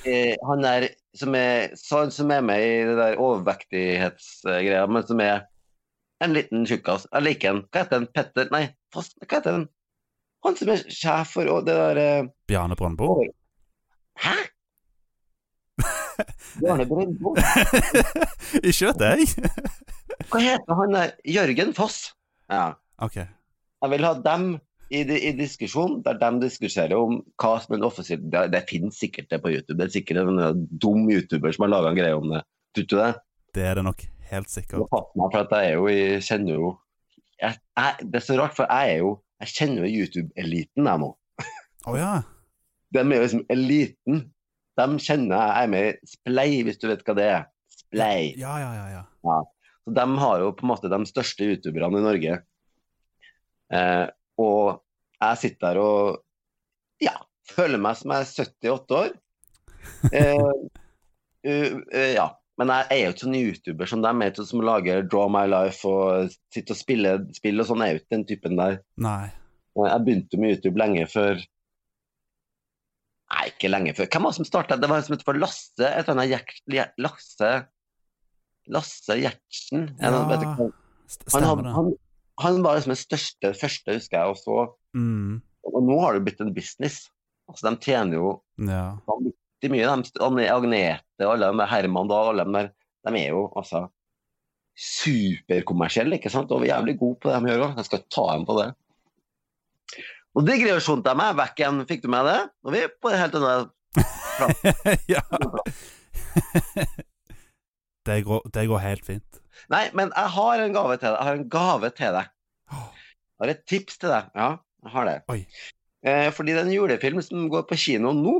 eh, 0.07 0.35
han 0.47 0.63
der 0.63 0.87
som 1.19 1.35
er, 1.35 1.73
som 1.75 2.31
er 2.31 2.41
med 2.45 2.63
i 2.63 2.77
det 2.87 2.95
der 3.01 3.19
overvektighetsgreia, 3.19 4.85
men 4.87 5.03
som 5.09 5.19
er 5.25 5.41
en 6.23 6.33
liten 6.37 6.63
tjukkas. 6.69 7.05
Jeg 7.11 7.25
liker 7.25 7.51
han. 7.53 7.61
Hva 7.67 7.83
heter 7.83 7.99
han? 7.99 8.07
Petter 8.15 8.49
Nei, 8.55 8.63
fast, 8.95 9.17
hva 9.25 9.39
heter 9.41 9.57
han? 9.57 9.67
Han 10.47 10.55
som 10.55 10.71
er 10.71 10.85
sjef 10.87 11.33
for 11.35 11.51
det 11.67 11.75
der 11.75 11.99
eh, 11.99 12.29
Bjarne 12.47 12.77
Brøndbo. 12.79 13.17
Hæ? 14.23 14.37
Bjarne 16.59 16.85
Brøndbo? 16.89 17.35
Vet 18.63 18.81
jeg. 18.81 19.27
Hva 20.29 20.41
heter 20.43 20.79
han 20.81 20.95
der? 20.95 21.13
Jørgen 21.27 21.75
Foss. 21.77 21.99
Ja. 22.51 22.73
OK. 23.01 23.19
Jeg 23.19 23.93
vil 23.93 24.07
ha 24.07 24.13
dem 24.25 24.49
i, 24.89 25.03
i 25.03 25.31
diskusjon, 25.37 25.99
der 26.05 26.17
de 26.19 26.29
diskuterer 26.43 26.97
om 26.97 27.19
hva 27.39 27.55
som 27.61 27.75
er 27.75 27.79
en 27.79 27.87
offisiell 27.87 28.23
Det, 28.33 28.47
det 28.53 28.63
finnes 28.69 28.97
sikkert 28.97 29.29
det 29.31 29.41
på 29.43 29.51
YouTube. 29.53 29.77
Det 29.79 29.87
er 29.87 29.95
sikkert 29.99 30.23
en 30.23 30.65
dum 30.81 31.05
YouTuber 31.11 31.53
som 31.55 31.67
har 31.67 31.73
laga 31.75 31.93
en 31.93 31.99
greie 31.99 32.17
om 32.17 32.29
det. 32.33 32.43
Tror 32.75 32.89
du 32.89 32.97
det? 32.97 33.11
Det 33.57 33.65
er 33.65 33.79
det 33.79 33.85
nok 33.85 34.03
helt 34.29 34.51
sikkert. 34.51 34.85
meg, 34.89 35.31
for 35.31 35.39
at 35.41 35.53
jeg 35.55 35.71
er 35.71 35.77
jo 35.77 35.87
Jeg 35.89 36.21
kjenner 36.25 36.53
jo 36.53 36.67
jeg, 37.39 37.55
jeg, 37.77 38.09
Det 38.11 38.19
er 38.19 38.25
så 38.25 38.35
rart, 38.37 38.53
for 38.57 38.69
jeg 38.69 38.95
er 38.95 38.99
jo 39.01 39.13
Jeg 39.41 39.53
kjenner 39.55 39.85
jo 39.85 40.03
YouTube-eliten, 40.03 40.89
jeg 40.89 41.01
nå. 41.05 41.13
Oh, 41.87 41.95
ja. 41.95 42.19
De 42.93 42.99
er 42.99 43.15
jo 43.15 43.23
liksom 43.23 43.45
eliten. 43.49 44.25
De 44.79 44.99
kjenner 45.03 45.35
jeg. 45.35 45.63
Er 45.63 45.71
med 45.71 45.87
i 45.89 46.11
Splay, 46.13 46.59
hvis 46.67 46.79
du 46.81 46.89
vet 46.89 47.03
hva 47.07 47.15
det 47.17 47.29
er. 47.29 47.47
Splay. 47.83 48.33
Ja, 48.39 48.55
ja, 48.61 48.69
ja. 48.77 49.03
ja. 49.25 49.39
Så 49.83 49.95
de 49.95 50.05
har 50.21 50.43
jo 50.43 50.53
på 50.55 50.65
en 50.65 50.71
måte 50.73 50.91
de 50.91 50.99
største 51.09 51.47
youtuberne 51.47 52.01
i 52.01 52.05
Norge. 52.05 52.39
Eh, 53.73 54.05
og 54.39 54.81
jeg 55.19 55.41
sitter 55.41 55.67
der 55.67 55.81
og 55.83 57.03
ja, 57.03 57.15
føler 57.49 57.81
meg 57.81 57.97
som 57.99 58.13
jeg 58.13 58.25
er 58.25 58.33
78 58.45 58.99
år. 58.99 59.15
Eh, 60.13 60.51
uh, 61.49 61.73
uh, 61.95 62.11
ja. 62.15 62.29
Men 62.59 62.73
jeg 62.75 62.87
er 62.91 62.97
jo 62.99 63.11
ikke 63.13 63.23
sånn 63.23 63.37
youtuber 63.39 63.87
som 63.87 64.01
dem, 64.03 64.21
er 64.21 64.33
ikke 64.33 64.43
som 64.49 64.63
lager 64.67 65.05
Draw 65.07 65.29
My 65.31 65.45
Life 65.47 65.87
og 65.87 66.33
sitter 66.51 66.75
og 66.75 66.79
spiller 66.79 67.21
spill 67.37 67.63
og 67.63 67.69
sånn. 67.69 67.83
Jeg 67.85 67.93
er 67.93 67.95
jo 67.95 68.01
ikke 68.01 68.15
den 68.17 68.25
typen 68.27 68.59
der. 68.59 68.81
Nei. 68.99 69.29
Jeg 69.79 70.03
begynte 70.03 70.39
med 70.41 70.57
YouTube 70.57 70.81
lenge 70.81 71.05
før 71.07 71.39
Nei, 73.29 73.43
ikke 73.51 73.69
lenge 73.69 73.93
før. 73.97 74.07
Hvem 74.09 74.23
var 74.25 74.31
det 74.33 74.39
som 74.39 74.47
starta? 74.47 74.77
Det 74.81 74.89
var 74.89 74.97
en 74.97 75.03
som 75.05 75.13
het 75.15 75.23
for 75.27 75.37
Lasse 75.37 75.85
et 75.85 76.07
eller 76.07 76.15
annet 76.15 76.31
Gjert- 76.69 76.95
Lasse 76.97 77.51
Lasse 78.69 79.15
Gjertsen? 79.19 79.83
Ja, 80.01 80.11
han, 80.11 80.29
det. 81.61 81.73
han, 81.73 81.91
han 82.41 82.59
var 82.63 82.77
liksom 82.77 82.93
den 82.93 82.99
største, 83.01 83.53
første, 83.57 83.95
husker 83.97 84.17
jeg. 84.17 84.33
Og, 84.33 84.37
så, 84.37 84.67
Mm. 84.97 85.41
og 85.69 85.83
nå 85.85 85.99
har 86.01 86.13
det 86.17 86.23
blitt 86.25 86.41
en 86.41 86.53
business. 86.53 87.09
Altså, 87.49 87.69
De 87.69 87.77
tjener 87.77 88.13
jo 88.17 88.41
Ja. 88.57 88.97
vanvittig 89.07 89.69
mye. 89.73 89.85
De, 90.03 90.11
Agne- 90.25 90.49
Agnete 90.49 91.25
og 91.25 91.33
alle 91.35 91.51
de 91.51 91.57
der, 91.57 91.67
Herman 91.67 92.07
da, 92.09 92.15
alle 92.29 92.45
de 92.45 92.53
der, 92.53 92.71
de 93.05 93.17
er 93.19 93.29
jo 93.29 93.51
altså 93.55 93.89
superkommersielle, 94.79 96.17
ikke 96.19 96.31
sant? 96.31 96.51
Og 96.55 96.63
jævlig 96.65 96.97
gode 96.99 97.19
på 97.19 97.29
det 97.29 97.41
de 97.43 97.51
gjør 97.51 97.65
òg. 97.67 97.75
Jeg 97.79 97.85
skal 97.89 98.03
ta 98.09 98.25
dem 98.33 98.45
på 98.47 98.55
det. 98.61 98.69
Og 100.37 100.45
digresjonen 100.45 101.03
til 101.05 101.17
meg, 101.17 101.35
vekk 101.39 101.61
igjen, 101.61 101.83
fikk 101.89 102.03
du 102.05 102.09
med 102.13 102.27
det? 102.29 102.39
Er 102.69 102.75
vi 102.75 102.81
på 103.01 103.11
det 103.11 103.21
helt 103.21 103.37
annet 103.39 103.75
ja. 105.13 105.23
det, 108.07 108.17
går, 108.27 108.43
det 108.53 108.65
går 108.69 108.83
helt 108.83 109.07
fint. 109.07 109.39
Nei, 109.73 109.87
men 109.97 110.13
jeg 110.13 110.33
har 110.35 110.63
en 110.63 110.75
gave 110.75 110.97
til 110.99 111.09
deg. 111.09 111.17
Jeg 111.17 111.27
har 111.27 111.39
en 111.39 111.49
gave 111.51 111.89
til 111.97 112.15
deg. 112.15 112.31
Jeg 112.69 113.43
har 113.43 113.51
et 113.53 113.65
tips 113.71 113.99
til 114.01 114.13
deg. 114.13 114.29
Ja, 114.37 114.49
jeg 114.85 114.93
har 114.93 115.09
det. 115.09 115.17
Oi. 115.33 115.41
Eh, 116.07 116.29
fordi 116.35 116.53
det 116.53 116.61
er 116.61 116.69
en 116.69 116.75
julefilm 116.75 117.21
som 117.25 117.49
går 117.51 117.65
på 117.67 117.77
kino 117.79 118.13
nå, 118.15 118.35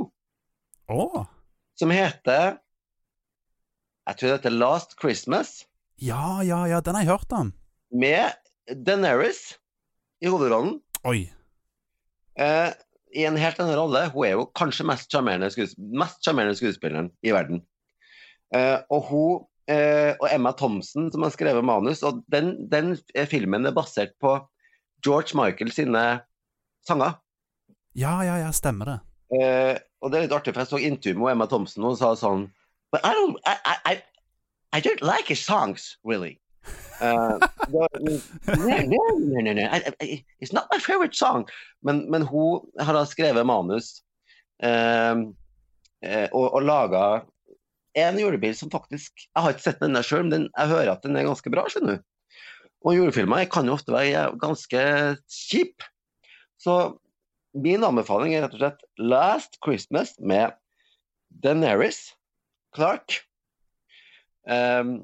oh. 0.88 1.24
som 1.76 1.92
heter 1.92 2.54
Jeg 4.08 4.16
tror 4.16 4.30
det 4.30 4.36
heter 4.38 4.54
Last 4.54 4.96
Christmas, 5.00 5.66
Ja, 6.00 6.40
ja, 6.40 6.62
ja, 6.64 6.80
den 6.80 6.96
har 6.96 7.04
jeg 7.04 7.12
hørt 7.12 7.32
om. 7.36 7.52
med 7.92 8.32
Deneris 8.86 9.58
i 10.24 10.30
hovedrollen. 10.32 10.78
Oi. 11.04 11.28
Eh, 12.38 12.70
I 13.16 13.26
en 13.26 13.38
helt 13.40 13.58
annen 13.60 13.78
rolle. 13.78 14.04
Hun 14.14 14.26
er 14.26 14.36
jo 14.36 14.46
kanskje 14.56 14.86
mest 14.86 15.10
sjarmerende 15.10 15.50
skues 15.50 15.74
skuespilleren 16.58 17.10
i 17.26 17.32
verden. 17.34 17.64
Eh, 18.54 18.78
og 18.90 19.08
hun 19.10 19.46
eh, 19.70 20.14
og 20.18 20.28
Emma 20.30 20.52
Thompson, 20.52 21.10
som 21.12 21.22
har 21.22 21.34
skrevet 21.34 21.64
manus, 21.64 22.02
og 22.02 22.22
den, 22.32 22.54
den 22.70 22.96
filmen 23.30 23.66
er 23.66 23.74
basert 23.74 24.16
på 24.22 24.36
George 25.04 25.36
Michael 25.38 25.72
sine 25.72 26.04
sanger. 26.86 27.18
Ja, 27.94 28.20
ja, 28.24 28.38
ja, 28.38 28.50
stemmer 28.54 28.86
det. 28.86 28.98
Eh, 29.30 29.78
og 30.02 30.10
det 30.10 30.18
er 30.18 30.26
litt 30.26 30.34
artig, 30.34 30.54
for 30.54 30.64
jeg 30.64 30.70
så 30.70 30.82
intervju 30.90 31.18
med 31.20 31.34
Emma 31.34 31.46
Thompson, 31.50 31.84
og 31.84 31.94
hun 31.94 32.00
sa 32.00 32.14
sånn 32.18 32.48
But 32.90 33.04
I 33.06 33.14
don't, 33.14 33.36
I, 33.46 33.54
I, 33.64 33.74
I, 33.92 33.94
I 34.78 34.80
don't 34.82 35.02
like 35.02 35.28
his 35.30 35.42
songs, 35.44 35.98
really. 36.02 36.40
It's 40.40 40.52
not 40.52 40.68
my 40.72 40.78
favorite 40.78 41.16
song. 41.16 41.48
Men, 41.82 42.10
men 42.10 42.22
hun 42.28 42.60
har 42.80 42.96
da 42.96 43.04
skrevet 43.08 43.46
manus 43.48 44.02
uh, 44.64 45.24
og, 46.32 46.46
og 46.46 46.62
laga 46.64 47.04
en 47.98 48.18
julebil 48.20 48.54
som 48.56 48.70
faktisk 48.70 49.26
Jeg 49.26 49.42
har 49.42 49.52
ikke 49.52 49.66
sett 49.66 49.82
den 49.82 49.96
der 49.96 50.06
sjøl, 50.06 50.22
men 50.26 50.34
den, 50.34 50.48
jeg 50.54 50.72
hører 50.72 50.92
at 50.94 51.04
den 51.04 51.16
er 51.18 51.26
ganske 51.26 51.52
bra, 51.52 51.66
skjønner 51.68 51.98
du. 51.98 52.06
Og 52.86 52.96
julefilmer 52.96 53.44
kan 53.52 53.68
jo 53.68 53.74
ofte 53.76 53.92
være 53.92 54.30
ganske 54.40 54.82
kjip. 55.28 55.84
Så 56.60 56.76
min 57.52 57.84
anbefaling 57.84 58.36
er 58.36 58.46
rett 58.46 58.54
og 58.56 58.62
slett 58.62 58.84
Last 59.00 59.58
Christmas 59.64 60.14
med 60.20 60.54
Daenerys 61.42 62.14
Clark. 62.76 63.20
Um, 64.48 65.02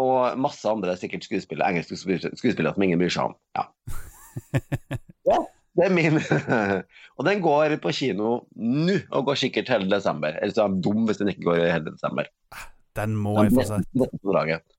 og 0.00 0.38
masse 0.40 0.68
andre 0.68 0.96
sikkert 1.00 1.24
skuespillere, 1.24 1.72
engelske 1.72 1.96
skuespillere, 1.96 2.74
som 2.74 2.84
ingen 2.84 3.00
bryr 3.00 3.12
seg 3.12 3.30
om. 3.30 3.36
Ja. 3.56 3.66
ja 5.30 5.38
det 5.76 5.86
er 5.86 5.92
min. 5.92 6.20
og 7.18 7.26
den 7.28 7.42
går 7.44 7.76
på 7.82 7.92
kino 7.96 8.30
nå, 8.56 8.96
og 9.10 9.28
går 9.30 9.40
sikkert 9.40 9.72
hele 9.72 9.90
desember. 9.92 10.36
Eller 10.40 10.54
så 10.54 10.64
er 10.64 10.72
jeg 10.72 10.84
dum 10.86 11.04
hvis 11.08 11.20
den 11.20 11.32
ikke 11.32 11.48
går 11.50 11.64
hele 11.64 11.92
desember. 11.92 12.30
Den 12.96 13.16
må 13.20 13.36
jeg 13.44 13.52
få 13.56 13.66
sett. 13.68 13.90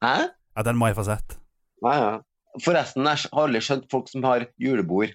Hæ? 0.02 0.16
Ja, 0.58 0.66
den 0.66 0.80
må 0.80 0.90
jeg 0.90 0.98
få 0.98 1.06
sett. 1.06 1.38
Ja, 1.86 1.94
ja. 2.02 2.14
Forresten, 2.64 3.06
jeg 3.06 3.30
har 3.30 3.44
aldri 3.44 3.62
skjønt 3.62 3.86
folk 3.94 4.08
som 4.10 4.26
har 4.26 4.48
julebord 4.58 5.14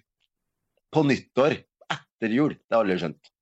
på 0.95 1.03
nyttår 1.09 1.57
etter 1.91 2.31
jul. 2.37 2.55
Det 2.55 2.77
har 2.77 2.85
jeg 2.85 2.85
aldri 2.85 2.99
skjønt. 3.03 3.33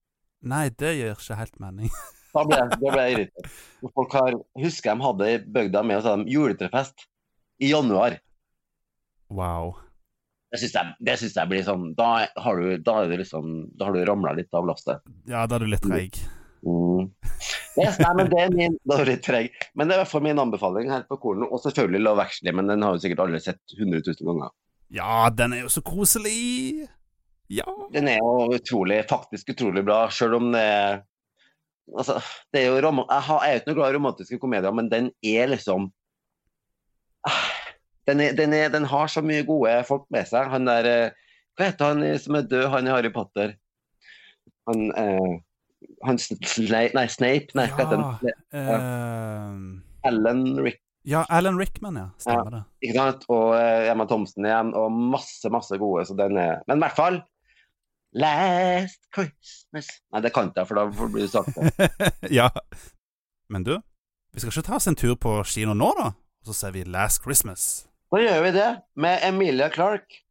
Nei, 0.49 0.65
det 0.73 0.95
gjør 0.97 1.19
ikke 1.19 1.37
helt 1.43 1.61
mening. 1.61 1.93
Da 2.35 2.45
ble, 2.47 2.57
jeg- 2.61 2.79
da 2.81 2.91
ble 2.95 3.05
jeg 3.07 3.15
irritert. 3.17 3.53
Folk 3.95 4.13
har, 4.13 4.35
husker 4.63 4.95
de 4.95 5.07
hadde 5.07 5.29
i 5.31 5.39
bygda 5.59 5.83
med 5.87 5.99
oss 5.99 6.27
juletrefest 6.31 7.07
i 7.61 7.71
januar. 7.73 8.19
Wow. 9.31 9.77
Det 10.51 10.59
syns 10.59 10.75
jeg, 10.75 11.31
jeg 11.37 11.49
blir 11.49 11.63
sånn 11.63 11.93
Da 11.95 12.27
har 12.43 12.57
du, 12.59 12.73
da 12.83 12.97
er 13.05 13.09
det 13.13 13.21
liksom, 13.21 13.69
da 13.79 13.87
har 13.87 13.95
du 13.95 14.05
ramla 14.05 14.33
litt 14.35 14.53
av 14.55 14.67
lastet. 14.67 15.01
Ja, 15.31 15.45
da 15.47 15.57
er 15.57 15.65
du 15.65 15.71
litt 15.71 15.85
treig. 15.87 16.19
Mm. 16.67 17.07
Yes, 17.79 17.97
nei, 18.03 18.11
men 18.19 18.29
det 18.29 18.41
er 18.43 18.51
min 18.53 18.75
da 18.85 18.99
er 18.99 19.07
du 19.07 19.11
litt 19.13 19.23
treg. 19.25 19.53
Men 19.79 19.87
det 19.89 19.95
er 19.95 20.01
i 20.01 20.03
hvert 20.03 20.11
fall 20.11 20.25
min 20.27 20.41
anbefaling 20.43 20.91
her 20.91 21.05
på 21.09 21.21
Kolen. 21.23 21.47
Og 21.47 21.63
selvfølgelig 21.63 22.03
Love 22.03 22.25
Actually, 22.27 22.53
men 22.59 22.67
den 22.73 22.83
har 22.83 22.97
jo 22.97 23.03
sikkert 23.05 23.23
alle 23.25 23.41
sett 23.41 23.61
100 23.79 24.03
000 24.11 24.27
ganger. 24.33 24.51
Ja, 24.91 25.31
den 25.31 25.55
er 25.55 25.63
jo 25.63 25.71
så 25.71 25.83
koselig! 25.87 26.89
Ja. 27.51 27.67
Den 27.95 28.07
er 28.11 28.19
jo 28.19 28.51
utrolig, 28.55 29.01
faktisk 29.11 29.55
utrolig 29.55 29.83
bra, 29.87 30.05
sjøl 30.15 30.37
om 30.37 30.51
det 30.55 30.61
er 30.63 31.01
Altså, 31.91 32.21
det 32.55 32.63
er 32.63 32.69
jo 32.71 32.83
rom 32.85 33.01
jeg, 33.03 33.25
er 33.37 33.55
jo 33.55 33.61
ikke 33.61 33.71
noe 33.71 33.79
glad 33.81 33.91
i 33.91 33.97
romantiske 33.97 34.39
komedier, 34.43 34.75
men 34.77 34.91
den 34.93 35.11
er 35.27 35.51
liksom 35.51 35.91
Ah, 37.27 37.49
den, 38.09 38.21
er, 38.25 38.33
den, 38.33 38.55
er, 38.57 38.71
den 38.73 38.87
har 38.89 39.11
så 39.13 39.21
mye 39.21 39.43
gode 39.45 39.75
folk 39.85 40.07
med 40.15 40.25
seg. 40.31 40.47
Han 40.49 40.65
der 40.65 40.87
eh, 40.89 41.17
Hva 41.59 41.67
heter 41.69 41.91
han 41.91 42.19
som 42.23 42.39
er 42.39 42.47
død, 42.49 42.69
han 42.73 42.89
i 42.89 42.95
Harry 42.95 43.11
Potter? 43.13 43.53
Han 44.71 44.87
eh, 44.97 45.35
han 46.07 46.21
Snape 46.21 46.95
Nei, 46.97 47.07
Snape? 47.13 47.53
Nei, 47.59 47.67
hva 47.75 47.85
heter 47.85 48.01
han? 48.01 48.31
eh, 48.57 50.09
Alan 50.09 50.47
Rick, 50.65 50.81
ja, 51.09 51.25
Alan 51.33 51.59
Rickman, 51.61 51.97
ja. 51.97 52.07
Stemmer 52.21 52.51
det. 52.55 52.63
ikke 52.85 52.97
sant? 52.97 53.27
Og 53.33 53.55
eh, 53.57 53.89
Emma 53.91 54.05
Thompson 54.09 54.45
igjen, 54.49 54.73
og 54.77 54.93
masse, 54.93 55.53
masse 55.53 55.77
gode, 55.81 56.05
så 56.09 56.17
den 56.17 56.37
er 56.41 56.61
Men 56.69 56.81
i 56.81 56.85
hvert 56.85 56.97
fall 56.97 57.21
Last 58.17 59.05
Christmas 59.15 59.87
Nei, 60.11 60.23
det 60.25 60.33
kan 60.35 60.49
ikke 60.51 60.65
jeg, 60.65 60.67
for 60.67 60.81
da 60.81 60.87
blir 60.91 61.23
det 61.23 61.31
sakte. 61.31 61.91
ja. 62.39 62.49
Men 63.51 63.67
du, 63.67 63.77
vi 64.35 64.43
skal 64.43 64.51
ikke 64.51 64.67
ta 64.67 64.81
oss 64.81 64.91
en 64.91 64.99
tur 64.99 65.15
på 65.15 65.37
kino 65.47 65.77
nå, 65.79 65.93
da? 65.99 66.11
Og 66.43 66.51
så 66.51 66.57
ser 66.57 66.75
vi 66.75 66.83
Last 66.89 67.23
Christmas. 67.23 67.87
Da 68.11 68.19
gjør 68.19 68.43
vi 68.49 68.55
det 68.57 68.71
med 68.99 69.23
Emilia 69.29 69.71
Clarke. 69.71 70.25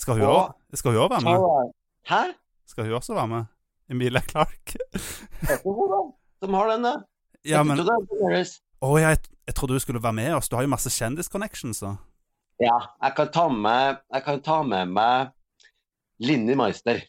Skal 0.00 0.18
hun 0.18 0.30
òg 0.30 0.54
skal 0.74 0.94
hun 0.94 1.04
også 1.04 1.14
være 1.14 1.24
med? 1.28 1.74
Hæ? 2.08 2.22
Skal 2.66 2.88
hun 2.88 2.96
også 2.98 3.14
være 3.14 3.28
med? 3.28 3.44
Emilia 3.90 4.20
Clark? 4.20 4.76
Som 6.40 6.54
har 6.54 6.70
den, 6.72 6.82
da? 6.82 6.94
Ja, 7.44 7.60
men 7.62 7.76
Å 7.76 7.84
oh, 8.80 8.94
ja, 8.96 9.10
jeg, 9.12 9.18
jeg 9.44 9.54
trodde 9.54 9.76
du 9.76 9.82
skulle 9.82 10.00
være 10.00 10.16
med 10.16 10.30
oss. 10.32 10.48
Du 10.48 10.56
har 10.56 10.64
jo 10.64 10.70
masse 10.72 10.88
kjendisconnections, 10.88 11.82
da. 11.84 11.90
Ja, 12.62 12.78
jeg 13.02 13.12
kan 13.18 13.28
ta 13.34 13.44
med, 13.52 13.98
jeg 14.14 14.24
kan 14.24 14.40
ta 14.44 14.62
med 14.64 14.94
meg 14.96 15.34
Linni 16.18 16.54
Meister. 16.54 17.02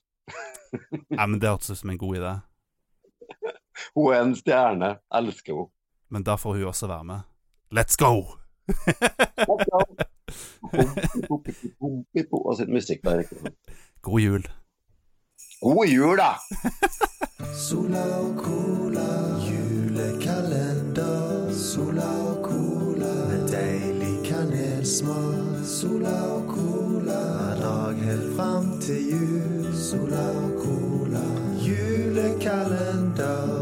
Ja, 1.09 1.27
men 1.27 1.39
Det 1.39 1.49
hørtes 1.49 1.69
ut 1.69 1.77
som 1.77 1.89
en 1.89 1.97
god 1.97 2.17
idé. 2.17 2.39
Hun 3.95 4.13
er 4.13 4.21
en 4.21 4.35
stjerne. 4.35 4.97
Elsker 5.13 5.53
henne. 5.53 5.69
Men 6.09 6.23
da 6.23 6.35
får 6.35 6.53
hun 6.57 6.67
også 6.69 6.87
være 6.87 7.03
med. 7.03 7.19
Let's 7.71 7.97
go! 7.97 8.23
Og 12.31 12.57
sitt 12.57 12.69
musikk 12.69 13.03
der. 13.03 13.23
God 14.01 14.19
jul. 14.19 14.47
God 15.61 15.87
jul, 15.87 16.17
da! 16.17 16.35
Sola 17.55 18.03
og 18.19 18.37
cola, 18.37 19.39
julekalender. 19.47 21.51
Sola 21.53 22.09
og 22.29 22.43
cola, 22.45 23.13
med 23.31 23.47
deilig 23.51 24.25
kanelsmak. 24.27 25.54
Sola 25.65 26.11
og 26.29 26.43
cola, 26.47 27.21
hver 27.37 27.55
dag 27.61 27.95
helt 28.05 28.35
fram 28.37 28.67
til 28.81 29.09
jul. 29.11 29.73
Sola 29.73 30.29
og 30.29 30.51
cola, 30.61 31.25
julekalender. 31.65 33.54